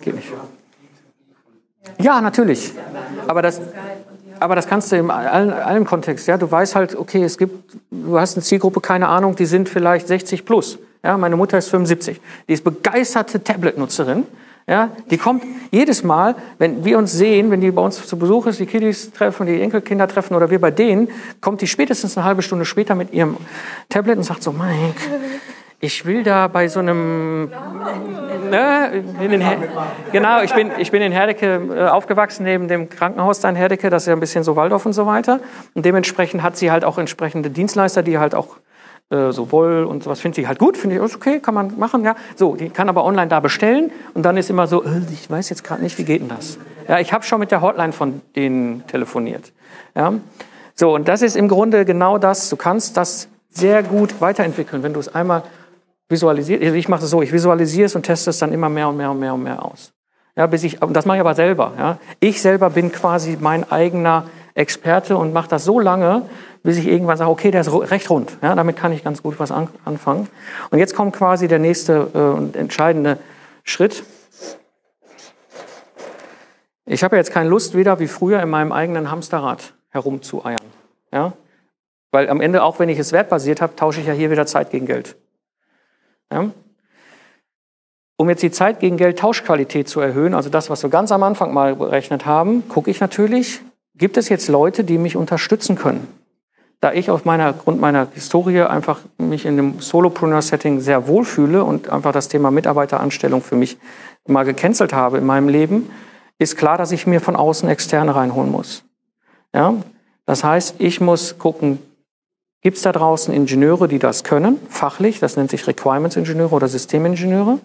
[0.00, 0.26] Geht nicht.
[2.00, 2.72] Ja, natürlich.
[3.28, 3.60] Aber das,
[4.40, 6.26] aber das kannst du in allen, allen Kontext.
[6.26, 9.68] Ja, du weißt halt, okay, es gibt, du hast eine Zielgruppe, keine Ahnung, die sind
[9.68, 10.80] vielleicht 60 plus.
[11.04, 12.20] Ja, meine Mutter ist 75.
[12.48, 14.24] Die ist begeisterte Tablet-Nutzerin.
[14.68, 18.46] Ja, die kommt jedes Mal, wenn wir uns sehen, wenn die bei uns zu Besuch
[18.46, 21.08] ist, die Kiddies treffen, die Enkelkinder treffen oder wir bei denen,
[21.40, 23.36] kommt die spätestens eine halbe Stunde später mit ihrem
[23.88, 25.00] Tablet und sagt so, Mike,
[25.80, 27.50] ich will da bei so einem,
[28.50, 29.02] ne,
[30.12, 33.90] genau, ich bin, ich bin in Herdecke äh, aufgewachsen, neben dem Krankenhaus da in Herdecke,
[33.90, 35.40] das ist ja ein bisschen so Waldorf und so weiter.
[35.74, 38.58] Und dementsprechend hat sie halt auch entsprechende Dienstleister, die halt auch
[39.12, 42.02] äh, so Woll und sowas findet sie halt gut, finde ich, okay, kann man machen,
[42.02, 42.16] ja.
[42.34, 45.50] So, die kann aber online da bestellen und dann ist immer so, äh, ich weiß
[45.50, 46.58] jetzt gerade nicht, wie geht denn das?
[46.88, 49.52] Ja, ich habe schon mit der Hotline von denen telefoniert.
[49.94, 50.14] Ja.
[50.74, 52.48] So, und das ist im Grunde genau das.
[52.48, 55.42] Du kannst das sehr gut weiterentwickeln, wenn du es einmal
[56.08, 56.62] visualisierst.
[56.62, 58.96] Also ich mache es so, ich visualisiere es und teste es dann immer mehr und
[58.96, 59.92] mehr und mehr und mehr aus.
[60.34, 61.72] Ja, bis ich, das mache ich aber selber.
[61.78, 61.98] Ja.
[62.18, 66.22] Ich selber bin quasi mein eigener Experte und mache das so lange,
[66.62, 68.36] bis ich irgendwann sage, okay, der ist recht rund.
[68.40, 70.28] Ja, damit kann ich ganz gut was an, anfangen.
[70.70, 73.18] Und jetzt kommt quasi der nächste äh, und entscheidende
[73.64, 74.04] Schritt.
[76.84, 80.62] Ich habe jetzt keine Lust, wieder wie früher in meinem eigenen Hamsterrad herumzueiern.
[81.12, 81.32] Ja?
[82.10, 84.70] Weil am Ende, auch wenn ich es wertbasiert habe, tausche ich ja hier wieder Zeit
[84.70, 85.16] gegen Geld.
[86.30, 86.50] Ja?
[88.16, 91.22] Um jetzt die Zeit gegen Geld Tauschqualität zu erhöhen, also das, was wir ganz am
[91.22, 93.60] Anfang mal berechnet haben, gucke ich natürlich,
[93.96, 96.21] gibt es jetzt Leute, die mich unterstützen können?
[96.82, 101.88] Da ich auf meiner Grund meiner Historie einfach mich in dem Solopreneur-Setting sehr wohlfühle und
[101.88, 103.78] einfach das Thema Mitarbeiteranstellung für mich
[104.26, 105.88] mal gecancelt habe in meinem Leben,
[106.40, 108.82] ist klar, dass ich mir von außen Externe reinholen muss.
[109.54, 109.74] Ja?
[110.26, 111.78] Das heißt, ich muss gucken,
[112.62, 117.60] gibt es da draußen Ingenieure, die das können, fachlich, das nennt sich Requirements-Ingenieure oder Systemingenieure?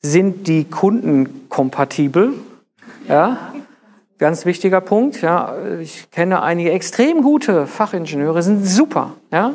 [0.00, 2.34] Sind die Kunden kompatibel?
[3.08, 3.52] Ja?
[4.18, 5.22] Ganz wichtiger Punkt.
[5.22, 9.12] Ja, ich kenne einige extrem gute Fachingenieure, sind super.
[9.32, 9.54] Ja,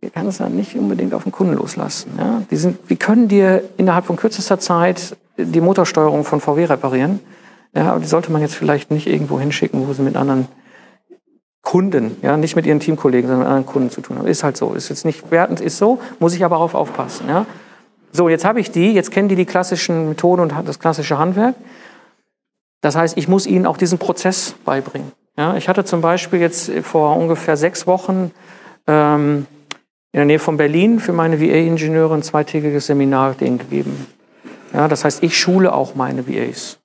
[0.00, 2.12] wir können es dann nicht unbedingt auf den Kunden loslassen.
[2.18, 7.20] Ja, die sind, wir können dir innerhalb von kürzester Zeit die Motorsteuerung von VW reparieren.
[7.74, 10.48] Ja, aber die sollte man jetzt vielleicht nicht irgendwo hinschicken, wo sie mit anderen
[11.62, 14.26] Kunden, ja, nicht mit ihren Teamkollegen, sondern mit anderen Kunden zu tun haben.
[14.26, 14.72] Ist halt so.
[14.72, 17.28] Ist jetzt nicht wertend, ist so, muss ich aber darauf aufpassen.
[17.28, 17.44] Ja.
[18.10, 21.54] So, jetzt habe ich die, jetzt kennen die die klassischen Methoden und das klassische Handwerk.
[22.80, 25.12] Das heißt, ich muss ihnen auch diesen Prozess beibringen.
[25.36, 28.30] Ja, ich hatte zum Beispiel jetzt vor ungefähr sechs Wochen
[28.86, 29.46] ähm,
[30.12, 34.06] in der Nähe von Berlin für meine VA-Ingenieure ein zweitägiges Seminar denen gegeben.
[34.72, 36.78] Ja, das heißt, ich schule auch meine VAs.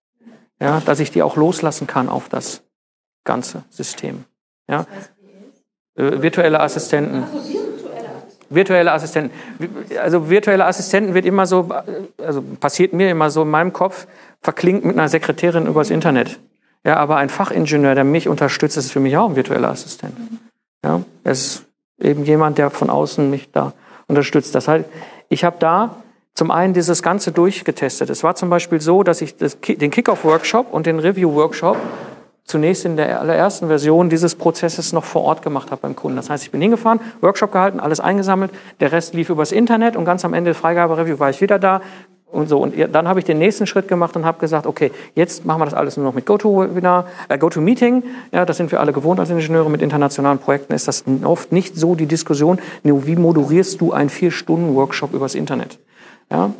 [0.60, 2.62] Ja, dass ich die auch loslassen kann auf das
[3.26, 4.24] ganze System.
[4.70, 4.86] Ja,
[5.96, 7.24] äh, virtuelle Assistenten.
[8.50, 9.36] Virtuelle Assistenten.
[10.00, 11.70] Also virtuelle Assistenten wird immer so,
[12.24, 14.08] also passiert mir immer so in meinem Kopf,
[14.46, 16.40] verklingt mit einer Sekretärin übers Internet.
[16.86, 20.14] Ja, aber ein Fachingenieur, der mich unterstützt, ist für mich auch ein virtueller Assistent.
[20.84, 21.66] Ja, es ist
[22.00, 23.74] eben jemand, der von außen mich da
[24.08, 24.54] unterstützt.
[24.54, 24.86] Das heißt,
[25.30, 25.96] ich habe da
[26.36, 28.12] zum einen dieses Ganze durchgetestet.
[28.12, 31.78] Es war zum Beispiel so, dass ich das, den Kickoff-Workshop und den Review-Workshop
[32.44, 36.18] zunächst in der allerersten Version dieses Prozesses noch vor Ort gemacht habe beim Kunden.
[36.18, 40.06] Das heißt, ich bin hingefahren, Workshop gehalten, alles eingesammelt, der Rest lief übers Internet und
[40.06, 41.82] ganz am Ende Freigabe-Review war ich wieder da
[42.36, 42.60] und so.
[42.60, 45.66] Und dann habe ich den nächsten Schritt gemacht und habe gesagt, okay, jetzt machen wir
[45.66, 48.04] das alles nur noch mit GoToWebinar, äh, GoToMeeting.
[48.32, 49.70] Ja, das sind wir alle gewohnt als Ingenieure.
[49.70, 55.14] Mit internationalen Projekten ist das oft nicht so die Diskussion, wie moderierst du einen Vier-Stunden-Workshop
[55.14, 55.80] übers Internet?
[56.32, 56.52] Ja,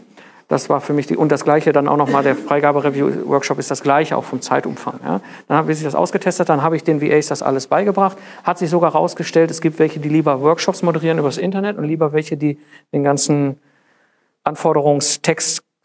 [0.48, 3.82] das war für mich die, und das gleiche dann auch nochmal, der Freigabe-Review-Workshop ist das
[3.82, 5.00] gleiche, auch vom Zeitumfang.
[5.04, 5.22] Ja.
[5.48, 8.18] Dann habe ich das ausgetestet, dann habe ich den VAs das alles beigebracht.
[8.44, 12.14] Hat sich sogar herausgestellt, es gibt welche, die lieber Workshops moderieren übers Internet und lieber
[12.14, 12.60] welche, die
[12.94, 13.58] den ganzen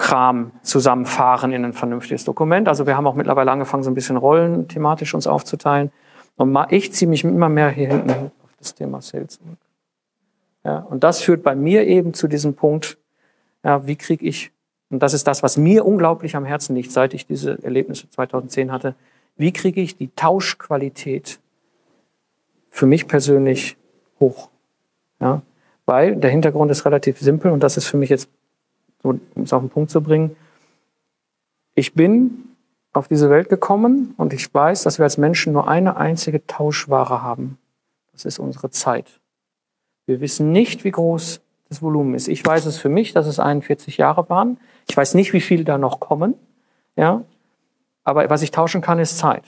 [0.01, 2.69] Anforderungstextkram zusammenfahren in ein vernünftiges Dokument.
[2.69, 5.93] Also wir haben auch mittlerweile angefangen, so ein bisschen Rollen thematisch uns aufzuteilen.
[6.37, 8.11] Und ich ziehe mich immer mehr hier hinten
[8.43, 9.59] auf das Thema Sales zurück.
[10.65, 12.99] Ja, und das führt bei mir eben zu diesem Punkt,
[13.63, 14.53] ja, wie kriege ich,
[14.91, 18.73] und das ist das, was mir unglaublich am Herzen liegt, seit ich diese Erlebnisse 2010
[18.73, 18.95] hatte,
[19.37, 21.39] wie kriege ich die Tauschqualität
[22.71, 23.77] für mich persönlich
[24.19, 24.51] hoch?
[25.21, 25.43] Ja,
[25.87, 28.29] weil der Hintergrund ist relativ simpel und das ist für mich jetzt,
[29.03, 30.37] so, um es auf den Punkt zu bringen,
[31.75, 32.45] ich bin
[32.93, 37.23] auf diese Welt gekommen und ich weiß, dass wir als Menschen nur eine einzige Tauschware
[37.23, 37.59] haben.
[38.13, 39.21] Das ist unsere Zeit.
[40.07, 42.29] Wir wissen nicht, wie groß das Volumen ist.
[42.29, 44.59] Ich weiß es für mich, dass es 41 Jahre waren.
[44.89, 46.35] Ich weiß nicht, wie viele da noch kommen.
[46.97, 47.23] Ja?
[48.03, 49.45] Aber was ich tauschen kann, ist Zeit.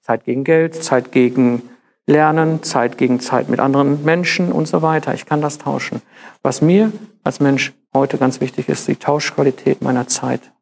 [0.00, 1.62] Zeit gegen Geld, Zeit gegen
[2.06, 5.12] Lernen, Zeit gegen Zeit mit anderen Menschen und so weiter.
[5.12, 6.00] Ich kann das tauschen.
[6.42, 6.90] Was mir
[7.22, 10.52] als Mensch heute ganz wichtig ist, die Tauschqualität meiner Zeit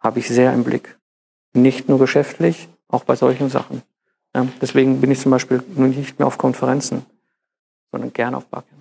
[0.00, 0.98] habe ich sehr im Blick.
[1.52, 3.82] Nicht nur geschäftlich, auch bei solchen Sachen.
[4.60, 7.04] Deswegen bin ich zum Beispiel nicht mehr auf Konferenzen,
[7.90, 8.80] sondern gern auf Barcamps.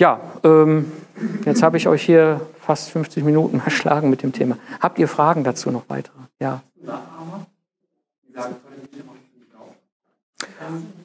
[0.00, 0.92] Ja, ähm,
[1.44, 4.58] jetzt habe ich euch hier fast 50 Minuten erschlagen mit dem Thema.
[4.80, 6.14] Habt ihr Fragen dazu noch weitere?
[6.40, 6.62] Ja.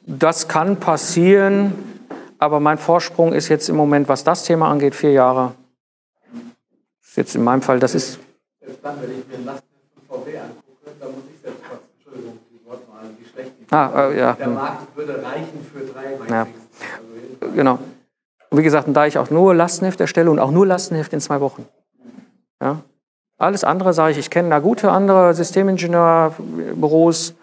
[0.06, 1.72] Das kann passieren,
[2.44, 5.52] aber mein Vorsprung ist jetzt im Moment, was das Thema angeht, vier Jahre.
[7.00, 8.18] Das ist jetzt in meinem Fall, das ist.
[8.82, 9.66] Dann, wenn ich mir ein Lasten
[10.08, 11.88] VW angucke, dann muss ich selbst kotzen.
[11.96, 14.32] Entschuldigung, die Wortwahl, wie schlecht die Ah, äh, ja.
[14.34, 16.40] Der Markt würde reichen für drei Ja.
[16.42, 17.78] Also, Genau.
[18.50, 21.40] Und wie gesagt, da ich auch nur Lastenheft erstelle und auch nur Lastenheft in zwei
[21.40, 21.66] Wochen.
[22.60, 22.80] Ja.
[23.36, 27.34] Alles andere sage ich, ich kenne da gute andere Systemingenieurbüros.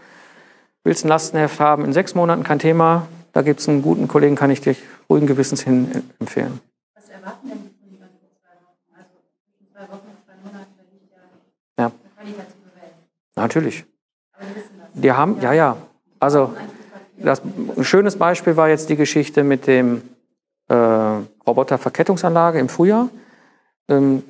[0.84, 3.08] Willst ein Lastenheft haben in sechs Monaten, kein Thema.
[3.34, 4.76] Da gibt es einen guten Kollegen, kann ich dir
[5.10, 6.60] ruhigen Gewissens hin empfehlen.
[6.96, 8.94] Was erwarten denn die von jemandem in zwei Wochen?
[8.96, 9.10] Also
[9.46, 11.12] zwischen zwei Wochen zwei Monaten, da liegt
[11.78, 11.86] ja Ja.
[11.86, 12.94] eine qualitative Welt.
[13.36, 13.86] Natürlich.
[14.34, 15.02] Aber die wissen das.
[15.02, 15.78] Die haben, ja, ja.
[16.20, 16.54] Also,
[17.18, 17.42] das,
[17.78, 20.02] ein schönes Beispiel war jetzt die Geschichte mit dem
[20.68, 20.74] äh,
[21.48, 23.10] Roboterverkettungsanlage im Frühjahr.
[23.88, 24.24] Ähm,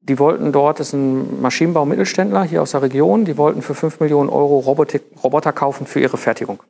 [0.00, 3.98] die wollten dort, das ist ein Maschinenbau-Mittelständler hier aus der Region, die wollten für 5
[3.98, 6.62] Millionen Euro Robotik, Roboter kaufen für ihre Fertigung.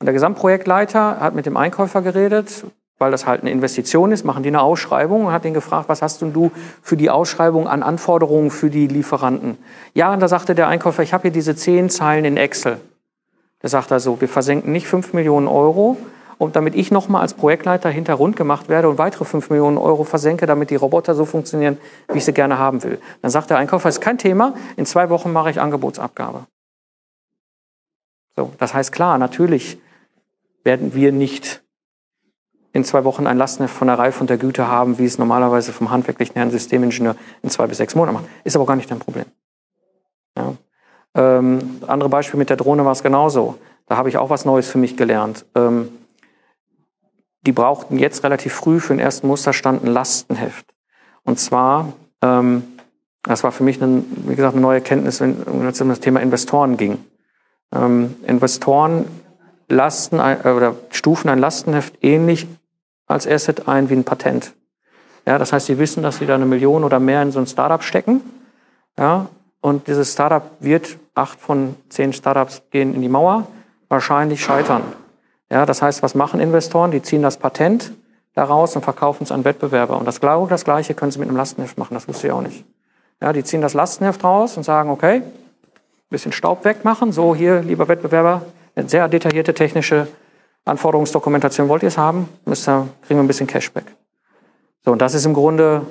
[0.00, 2.64] Und der Gesamtprojektleiter hat mit dem Einkäufer geredet,
[2.98, 6.02] weil das halt eine Investition ist, machen die eine Ausschreibung und hat ihn gefragt, was
[6.02, 6.50] hast denn du
[6.82, 9.58] für die Ausschreibung an Anforderungen für die Lieferanten?
[9.94, 12.80] Ja, und da sagte der Einkäufer, ich habe hier diese zehn Zeilen in Excel.
[13.62, 15.96] Der sagt also, wir versenken nicht 5 Millionen Euro,
[16.38, 20.46] und damit ich nochmal als Projektleiter hinterrund gemacht werde und weitere 5 Millionen Euro versenke,
[20.46, 21.76] damit die Roboter so funktionieren,
[22.08, 23.00] wie ich sie gerne haben will.
[23.22, 26.46] Dann sagt der Einkäufer, ist kein Thema, in zwei Wochen mache ich Angebotsabgabe.
[28.36, 29.78] So, das heißt klar, natürlich
[30.68, 31.62] werden wir nicht
[32.74, 35.72] in zwei Wochen ein Lastenheft von der Reife und der Güte haben, wie es normalerweise
[35.72, 38.26] vom handwerklichen Herrn Systemingenieur in zwei bis sechs Monaten macht.
[38.44, 39.24] Ist aber gar nicht dein Problem.
[40.36, 40.52] Ja.
[41.14, 43.56] Ähm, andere Beispiel mit der Drohne war es genauso.
[43.86, 45.46] Da habe ich auch was Neues für mich gelernt.
[45.54, 45.88] Ähm,
[47.46, 50.66] die brauchten jetzt relativ früh für den ersten Musterstand ein Lastenheft.
[51.24, 52.62] Und zwar, ähm,
[53.22, 56.20] das war für mich, eine, wie gesagt, eine neue Erkenntnis, wenn es um das Thema
[56.20, 56.98] Investoren ging.
[57.74, 59.06] Ähm, Investoren
[59.68, 62.46] lasten äh, oder stufen ein Lastenheft ähnlich
[63.06, 64.52] als Asset ein wie ein Patent.
[65.26, 67.46] Ja, das heißt, sie wissen, dass sie da eine Million oder mehr in so ein
[67.46, 68.20] Startup stecken.
[68.98, 69.28] Ja,
[69.60, 73.46] und dieses Startup wird, acht von zehn Startups gehen in die Mauer,
[73.88, 74.82] wahrscheinlich scheitern.
[75.50, 76.90] Ja, das heißt, was machen Investoren?
[76.90, 77.92] Die ziehen das Patent
[78.34, 79.98] daraus und verkaufen es an Wettbewerber.
[79.98, 81.94] Und das, das Gleiche können sie mit einem Lastenheft machen.
[81.94, 82.64] Das wusste ich auch nicht.
[83.20, 85.22] Ja, die ziehen das Lastenheft raus und sagen, okay,
[86.10, 87.12] bisschen Staub wegmachen.
[87.12, 88.42] So, hier, lieber Wettbewerber,
[88.86, 90.06] sehr detaillierte technische
[90.64, 92.28] Anforderungsdokumentation wollt ihr es haben?
[92.44, 93.84] Müsst ihr, kriegen wir ein bisschen Cashback.
[94.84, 95.86] So, und das ist im Grunde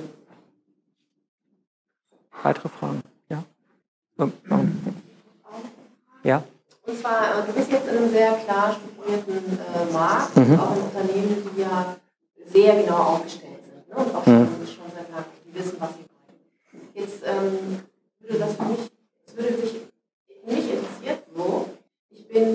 [2.44, 3.02] weitere Fragen.
[3.30, 3.44] Ja?
[4.20, 4.82] Ähm, ähm,
[6.24, 6.44] Ja?
[6.86, 10.60] Und zwar, äh, du bist jetzt in einem sehr klar strukturierten äh, Markt, Mhm.
[10.60, 11.96] auch in Unternehmen, die ja
[12.50, 13.96] sehr genau aufgestellt sind ne?
[13.96, 16.90] und auch schon, schon seit langem, die wissen, was sie wollen.
[16.94, 17.80] Jetzt ähm,
[18.22, 18.80] würde das für mich,
[19.28, 19.74] es würde sich
[20.46, 20.87] mich interessiert so,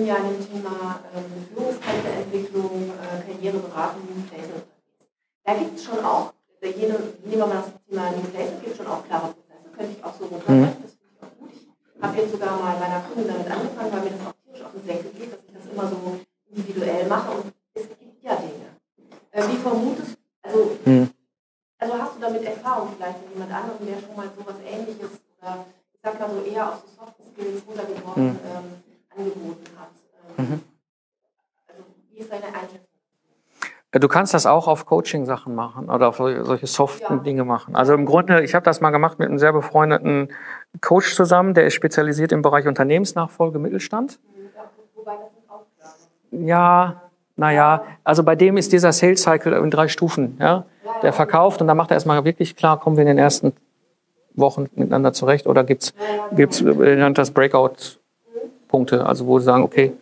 [0.03, 5.07] bin ja in dem Thema ähm, Führungskräfteentwicklung, äh, Karriereberatung, Placement unterwegs.
[5.45, 8.77] Da gibt es schon auch jene, nehmen wir mal das Thema New Place, es gibt
[8.77, 11.51] schon auch klare Prozesse, könnte ich auch so runterbrechen, das finde ich auch gut.
[11.55, 14.63] Ich habe jetzt sogar mal bei einer Kundin damit angefangen, weil mir das auch tierisch
[14.63, 16.19] auf den Senkel geht, dass ich das immer so
[16.51, 18.75] individuell mache und es gibt ja Dinge.
[19.31, 21.09] Äh, wie vermutest also, Hm.
[21.79, 25.65] also hast du damit Erfahrung vielleicht von jemand anderem, der schon mal sowas ähnliches oder
[25.93, 28.83] ich sag mal so eher auf so Soft Skills runtergebrochen ähm,
[29.17, 29.89] angeboten hat?
[30.37, 30.61] Ähm,
[31.67, 32.79] Also wie ist deine Einschätzung?
[33.91, 37.19] Äh, Du kannst das auch auf Coaching-Sachen machen oder auf solche soften Ja.
[37.19, 37.75] Dinge machen.
[37.75, 40.29] Also im Grunde, ich habe das mal gemacht mit einem sehr befreundeten
[40.81, 44.19] Coach zusammen, der ist spezialisiert im Bereich Unternehmensnachfolge Mittelstand.
[44.35, 45.93] Ja, klar.
[46.31, 47.01] Ja,
[47.35, 50.37] naja, also bei dem ist dieser Sales Cycle in drei Stufen.
[50.39, 50.65] Ja?
[51.01, 53.53] Der verkauft und dann macht er erstmal wirklich klar, kommen wir in den ersten
[54.35, 55.93] Wochen miteinander zurecht oder gibt's
[56.35, 57.31] gibt's äh, nennt das
[58.73, 59.93] Breakout-Punkte, also wo sie sagen, okay,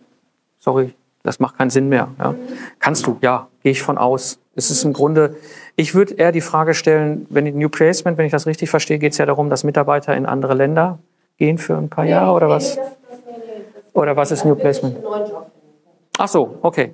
[0.59, 0.93] sorry,
[1.23, 2.07] das macht keinen Sinn mehr.
[2.17, 2.35] Ja?
[2.79, 3.17] Kannst du?
[3.21, 4.39] Ja, gehe ich von aus.
[4.55, 5.35] Es ist im Grunde,
[5.75, 9.13] ich würde eher die Frage stellen, wenn New Placement, wenn ich das richtig verstehe, geht
[9.13, 10.99] es ja darum, dass Mitarbeiter in andere Länder
[11.37, 12.77] gehen für ein paar Jahre oder was?
[13.93, 14.97] Oder was ist New Placement?
[16.17, 16.93] Ach so, okay.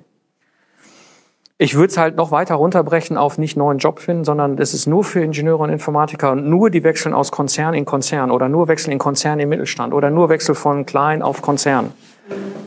[1.60, 4.86] Ich würde es halt noch weiter runterbrechen auf nicht neuen Job finden, sondern das ist
[4.86, 8.68] nur für Ingenieure und Informatiker und nur die wechseln aus Konzern in Konzern oder nur
[8.68, 11.92] wechseln in Konzern in Mittelstand oder nur Wechsel von klein auf Konzern.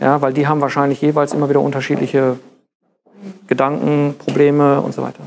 [0.01, 2.37] Ja, weil die haben wahrscheinlich jeweils immer wieder unterschiedliche
[3.47, 5.23] Gedanken, Probleme und so weiter.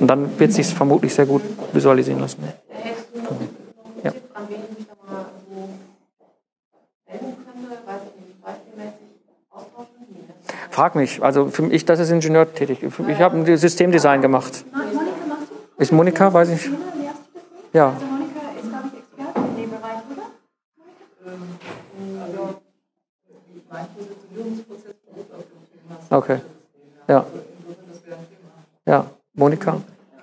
[0.00, 1.42] Und dann wird sich vermutlich sehr gut
[1.74, 2.42] visualisieren lassen.
[2.70, 3.50] Hättest du noch einen
[4.04, 4.10] Ja.
[4.12, 5.56] Tipp, an wen ich mich da mal so
[7.12, 7.86] wenden könnte?
[7.86, 9.08] Weiß ich nicht, beispielmäßig
[9.50, 10.06] austauschen?
[10.08, 10.34] Nee, ne?
[10.82, 12.78] Frag mich, also für mich, das ist Ingenieur tätig.
[12.82, 14.64] Ich habe ein Systemdesign gemacht.
[15.78, 16.70] Ist Monika, weiß ich.
[17.72, 17.92] Ja.
[17.92, 18.04] Also?
[26.10, 26.38] Okay.
[27.06, 27.26] Ja.
[28.84, 29.76] Ja, Monika.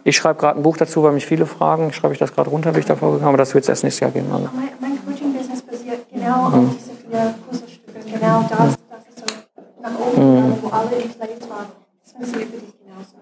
[0.04, 1.94] Ich schreibe gerade ein Buch dazu, weil mich viele fragen.
[1.94, 4.02] Schreibe ich das gerade runter, wie ich davor gegangen aber das wird es erst nächstes
[4.02, 4.30] Jahr gehen.
[4.30, 4.50] Also.
[4.54, 8.12] Mein, mein Coaching-Business basiert genau auf diese vier Puzzlestücke.
[8.12, 9.26] Genau das, das ist so
[9.82, 10.50] nach oben
[11.00, 13.16] Das funktioniert für dich genauso.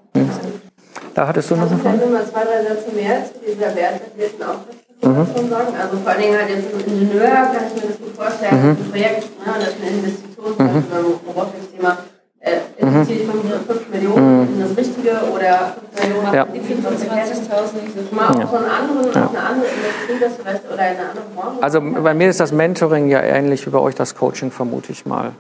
[1.14, 2.10] Da hattest du noch eine Ich kann Frage?
[2.10, 5.74] nur mal zwei, drei Sätze mehr zu dieser wertbasierten Auftragskonstellation sagen.
[5.78, 8.82] Also vor allen Dingen halt jetzt im Ingenieur kann ich mir das gut vorstellen, ist
[8.82, 11.92] ein Projekt, ne, und das ist eine Investition, zum Beispiel beim Robotics-Thema,
[12.40, 15.54] äh, investiere ich 5 Millionen in das Richtige oder
[15.94, 16.44] 5 Millionen Ja.
[16.50, 20.34] in die 25.000 nicht so mal auch so einen anderen, auf eine andere Industrie, das
[20.42, 21.62] vielleicht oder in eine andere Branche.
[21.64, 25.06] Also bei mir ist das Mentoring ja ähnlich wie bei euch das Coaching, vermute ich
[25.06, 25.32] mal.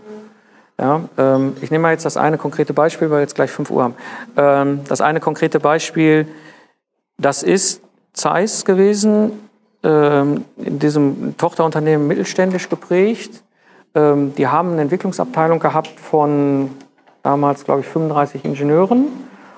[0.79, 3.71] Ja, ähm, ich nehme mal jetzt das eine konkrete Beispiel, weil wir jetzt gleich 5
[3.71, 3.95] Uhr haben.
[4.35, 6.27] Ähm, das eine konkrete Beispiel,
[7.17, 7.81] das ist
[8.13, 9.31] Zeiss gewesen,
[9.83, 13.43] ähm, in diesem Tochterunternehmen mittelständisch geprägt.
[13.95, 16.69] Ähm, die haben eine Entwicklungsabteilung gehabt von
[17.23, 19.07] damals, glaube ich, 35 Ingenieuren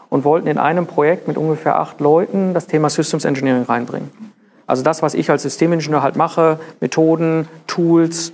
[0.10, 4.10] und wollten in einem Projekt mit ungefähr acht Leuten das Thema Systems Engineering reinbringen.
[4.68, 8.32] Also das, was ich als Systemingenieur halt mache, Methoden, Tools,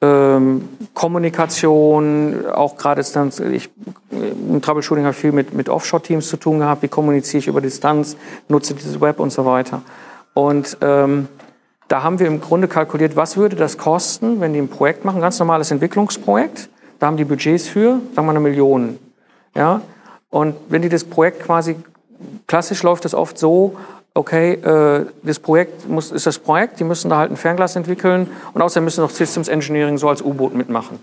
[0.00, 3.70] ähm, Kommunikation, auch gerade Distanz, ich,
[4.10, 7.60] im Troubleshooting habe ich viel mit, mit Offshore-Teams zu tun gehabt, wie kommuniziere ich über
[7.60, 8.16] Distanz,
[8.48, 9.82] nutze dieses Web und so weiter.
[10.34, 11.28] Und ähm,
[11.88, 15.20] da haben wir im Grunde kalkuliert, was würde das kosten, wenn die ein Projekt machen,
[15.20, 16.68] ganz normales Entwicklungsprojekt,
[16.98, 18.98] da haben die Budgets für, sagen wir eine Million.
[19.56, 19.80] Ja?
[20.30, 21.76] Und wenn die das Projekt quasi,
[22.46, 23.76] klassisch läuft es oft so,
[24.18, 28.28] okay, äh, das Projekt muss, ist das Projekt, die müssen da halt ein Fernglas entwickeln
[28.52, 30.98] und außerdem müssen noch Systems Engineering so als U-Boot mitmachen.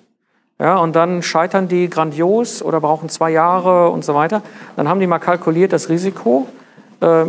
[0.59, 4.41] Ja, und dann scheitern die grandios oder brauchen zwei Jahre und so weiter.
[4.75, 6.47] Dann haben die mal kalkuliert das Risiko,
[7.01, 7.25] äh,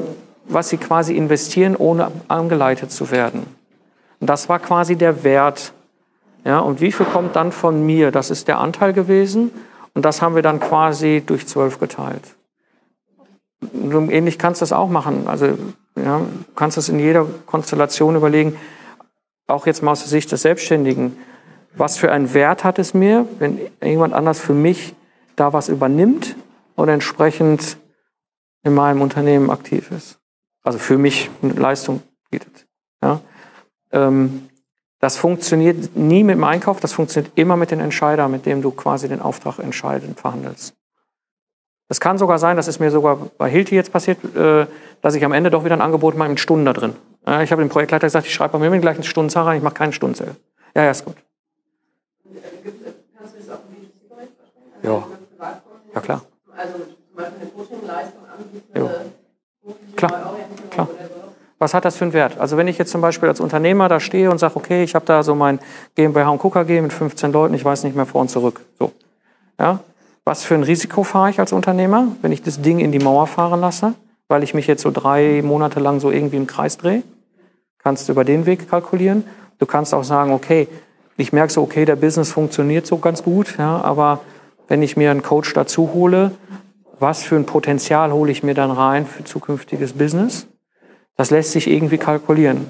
[0.49, 3.47] was sie quasi investieren, ohne angeleitet zu werden.
[4.21, 5.73] Und das war quasi der Wert.
[6.45, 8.11] Ja, und wie viel kommt dann von mir?
[8.11, 9.51] Das ist der Anteil gewesen.
[9.95, 12.23] Und das haben wir dann quasi durch zwölf geteilt.
[13.61, 15.29] So ähnlich kannst du das auch machen.
[15.29, 15.47] Also
[15.97, 18.57] ja, du kannst das in jeder Konstellation überlegen,
[19.47, 21.17] auch jetzt mal aus der Sicht des Selbstständigen.
[21.75, 24.95] Was für einen Wert hat es mir, wenn jemand anders für mich
[25.37, 26.37] da was übernimmt
[26.75, 27.77] und entsprechend
[28.63, 30.19] in meinem Unternehmen aktiv ist?
[30.63, 32.67] Also für mich eine Leistung bietet.
[33.03, 33.21] Ja?
[33.93, 34.49] Ähm,
[34.99, 38.71] das funktioniert nie mit dem Einkauf, das funktioniert immer mit den Entscheider, mit dem du
[38.71, 40.75] quasi den Auftrag entscheidend verhandelst.
[41.89, 44.67] Es kann sogar sein, das ist mir sogar bei Hilti jetzt passiert, äh,
[45.03, 46.95] dass ich am Ende doch wieder ein Angebot mache mit Stunden da drin.
[47.27, 49.59] Ja, Ich habe dem Projektleiter gesagt, ich schreibe bei mir mit gleich eine Stundenzahl rein,
[49.59, 50.35] ich mache keine Stundenzelle.
[50.75, 51.15] Ja, ja, ist gut.
[53.19, 54.83] Kannst du das auch im B2C-Bereich vorstellen?
[54.83, 54.91] Ja.
[54.95, 55.07] Also
[55.37, 55.91] Privatkunden?
[55.95, 56.23] Ja, klar.
[56.57, 58.83] Also zum Beispiel eine Coaching-Leistung anbieten, Ja.
[59.63, 60.35] berufliche Klar.
[60.71, 60.89] Klar.
[61.59, 62.39] Was hat das für einen Wert?
[62.39, 65.07] Also wenn ich jetzt zum Beispiel als Unternehmer da stehe und sage, okay, ich habe
[65.07, 65.59] da so mein
[65.95, 68.61] GmbH und KKG mit 15 Leuten, ich weiß nicht mehr vor und zurück.
[68.79, 68.93] So.
[69.59, 69.81] Ja?
[70.27, 73.27] Was für ein Risiko fahre ich als Unternehmer, wenn ich das Ding in die Mauer
[73.27, 73.95] fahren lasse?
[74.29, 77.03] weil ich mich jetzt so drei Monate lang so irgendwie im Kreis drehe.
[77.79, 79.25] Kannst du über den Weg kalkulieren.
[79.59, 80.69] Du kannst auch sagen, okay,
[81.17, 84.21] ich merke so, okay, der Business funktioniert so ganz gut, ja, aber
[84.69, 86.33] wenn ich mir einen Coach dazu hole,
[86.99, 90.47] was für ein Potenzial hole ich mir dann rein für zukünftiges Business?
[91.17, 92.67] Das lässt sich irgendwie kalkulieren.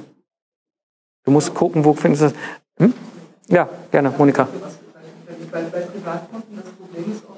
[1.24, 2.34] Du musst gucken, wo findest du das.
[2.78, 2.94] Hm?
[3.48, 4.46] Ja, gerne, Monika.
[5.50, 7.35] Bei, bei Privatkonten das Problem ist wir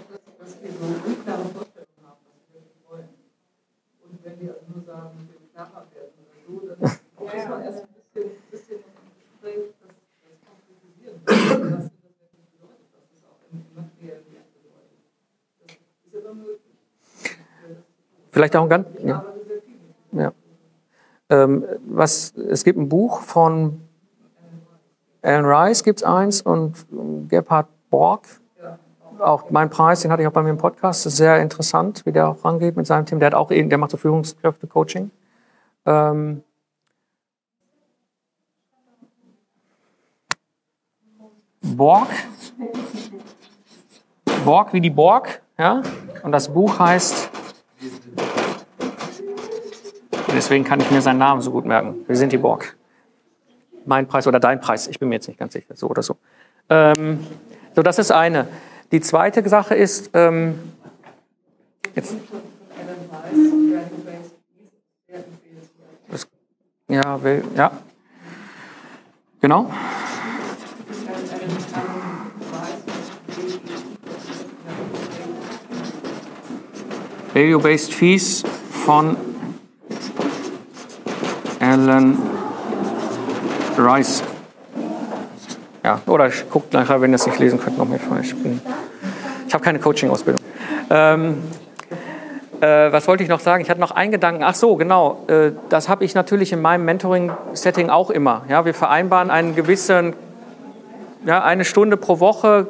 [0.79, 3.09] so eine unklare Vorstellung haben, was wir wirklich wollen.
[4.05, 6.79] Und wenn wir also nur sagen, wir will klarer werden oder so, dann
[7.18, 9.91] muss man erst ein bisschen, bisschen im Gespräch das,
[10.22, 15.03] das konkretisieren, was das wirklich bedeutet, was das auch im materiellen Wert bedeutet.
[15.66, 16.79] Das ist aber möglich.
[18.31, 18.87] Vielleicht auch ein ganz.
[19.03, 19.24] Ja.
[20.12, 20.33] ja.
[21.31, 23.83] Ähm, was, es gibt ein Buch von
[25.22, 26.87] Alan Rice, gibt es eins, und
[27.29, 28.26] Gebhard Borg.
[29.21, 31.03] Auch mein Preis, den hatte ich auch bei mir im Podcast.
[31.03, 33.19] Sehr interessant, wie der auch rangeht mit seinem Team.
[33.19, 35.11] Der hat auch, der macht so Führungskräfte-Coaching.
[35.87, 36.43] Ähm,
[41.61, 42.09] Borg.
[44.45, 45.83] Borg wie die Borg, ja.
[46.23, 47.31] Und das Buch heißt
[50.35, 52.05] Deswegen kann ich mir seinen Namen so gut merken.
[52.07, 52.77] Wir sind die Borg.
[53.87, 56.16] Mein Preis oder dein Preis, ich bin mir jetzt nicht ganz sicher, so oder so.
[56.69, 57.27] Ähm,
[57.75, 58.47] so, das ist eine.
[58.91, 60.59] Die zweite Sache ist, ähm,
[61.95, 62.14] jetzt,
[66.11, 66.26] das,
[66.89, 67.70] ja, will, ja,
[69.41, 69.70] genau.
[77.34, 78.43] Value-Based Fees
[78.86, 79.16] von
[81.61, 82.16] Alan
[83.76, 84.22] Rice.
[85.84, 88.18] Ja, oder ich gucke nachher, wenn ihr es nicht lesen könnt, noch mehr vor.
[88.18, 88.61] Ich, bin,
[89.69, 90.43] keine Coaching-Ausbildung.
[90.89, 91.43] Ähm,
[92.62, 93.62] äh, was wollte ich noch sagen?
[93.62, 94.43] Ich hatte noch einen Gedanken.
[94.43, 95.25] Ach so, genau.
[95.27, 98.45] Äh, das habe ich natürlich in meinem Mentoring-Setting auch immer.
[98.49, 100.14] Ja, wir vereinbaren einen gewissen,
[101.27, 102.66] ja, eine Stunde pro Woche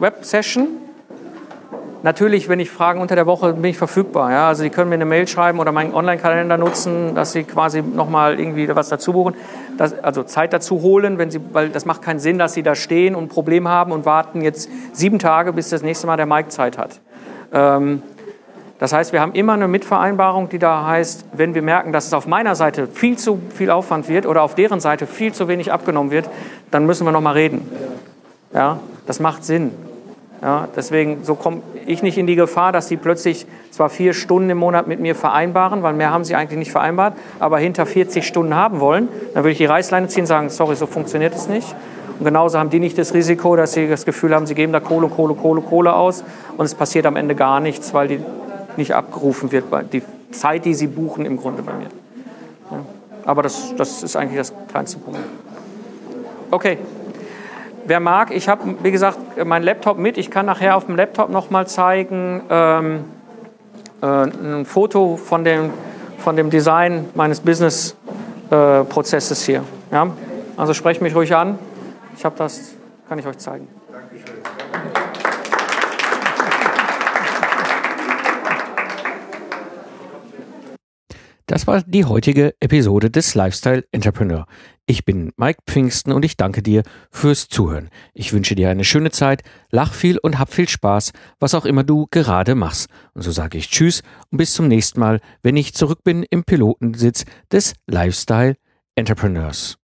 [0.00, 0.68] Web-Session
[2.04, 4.32] Natürlich, wenn ich Fragen unter der Woche bin ich verfügbar.
[4.32, 4.48] Ja?
[4.48, 8.40] Also Sie können mir eine Mail schreiben oder meinen Online-Kalender nutzen, dass Sie quasi nochmal
[8.40, 9.34] irgendwie was dazu buchen.
[9.78, 12.74] Das, also Zeit dazu holen, wenn Sie, weil das macht keinen Sinn, dass Sie da
[12.74, 16.26] stehen und ein Problem haben und warten jetzt sieben Tage, bis das nächste Mal der
[16.26, 17.00] Mike Zeit hat.
[17.52, 18.02] Ähm,
[18.80, 22.14] das heißt, wir haben immer eine Mitvereinbarung, die da heißt, wenn wir merken, dass es
[22.14, 25.72] auf meiner Seite viel zu viel Aufwand wird oder auf deren Seite viel zu wenig
[25.72, 26.28] abgenommen wird,
[26.72, 27.70] dann müssen wir nochmal reden.
[28.52, 29.70] Ja, das macht Sinn.
[30.42, 34.50] Ja, deswegen, so komme ich nicht in die Gefahr, dass sie plötzlich zwar vier Stunden
[34.50, 38.26] im Monat mit mir vereinbaren, weil mehr haben sie eigentlich nicht vereinbart, aber hinter 40
[38.26, 39.08] Stunden haben wollen.
[39.34, 41.74] Dann würde ich die Reißleine ziehen und sagen, sorry, so funktioniert es nicht.
[42.18, 44.80] Und genauso haben die nicht das Risiko, dass sie das Gefühl haben, sie geben da
[44.80, 46.22] Kohle, Kohle, Kohle, Kohle aus
[46.56, 48.20] und es passiert am Ende gar nichts, weil die
[48.76, 51.88] nicht abgerufen wird, die Zeit, die sie buchen, im Grunde bei mir.
[52.70, 52.78] Ja.
[53.24, 55.22] Aber das, das ist eigentlich das kleinste Problem.
[56.50, 56.78] Okay,
[57.86, 60.18] wer mag, ich habe, wie gesagt, meinen Laptop mit.
[60.18, 63.04] Ich kann nachher auf dem Laptop nochmal zeigen ähm,
[64.02, 65.70] äh, ein Foto von dem,
[66.18, 69.64] von dem Design meines Business-Prozesses äh, hier.
[69.90, 70.08] Ja?
[70.56, 71.58] Also sprecht mich ruhig an.
[72.16, 72.74] Ich habe das,
[73.08, 73.68] kann ich euch zeigen.
[81.52, 84.46] Das war die heutige Episode des Lifestyle Entrepreneur.
[84.86, 87.90] Ich bin Mike Pfingsten und ich danke dir fürs Zuhören.
[88.14, 91.84] Ich wünsche dir eine schöne Zeit, lach viel und hab viel Spaß, was auch immer
[91.84, 92.88] du gerade machst.
[93.12, 96.44] Und so sage ich Tschüss und bis zum nächsten Mal, wenn ich zurück bin im
[96.44, 98.56] Pilotensitz des Lifestyle
[98.94, 99.76] Entrepreneurs.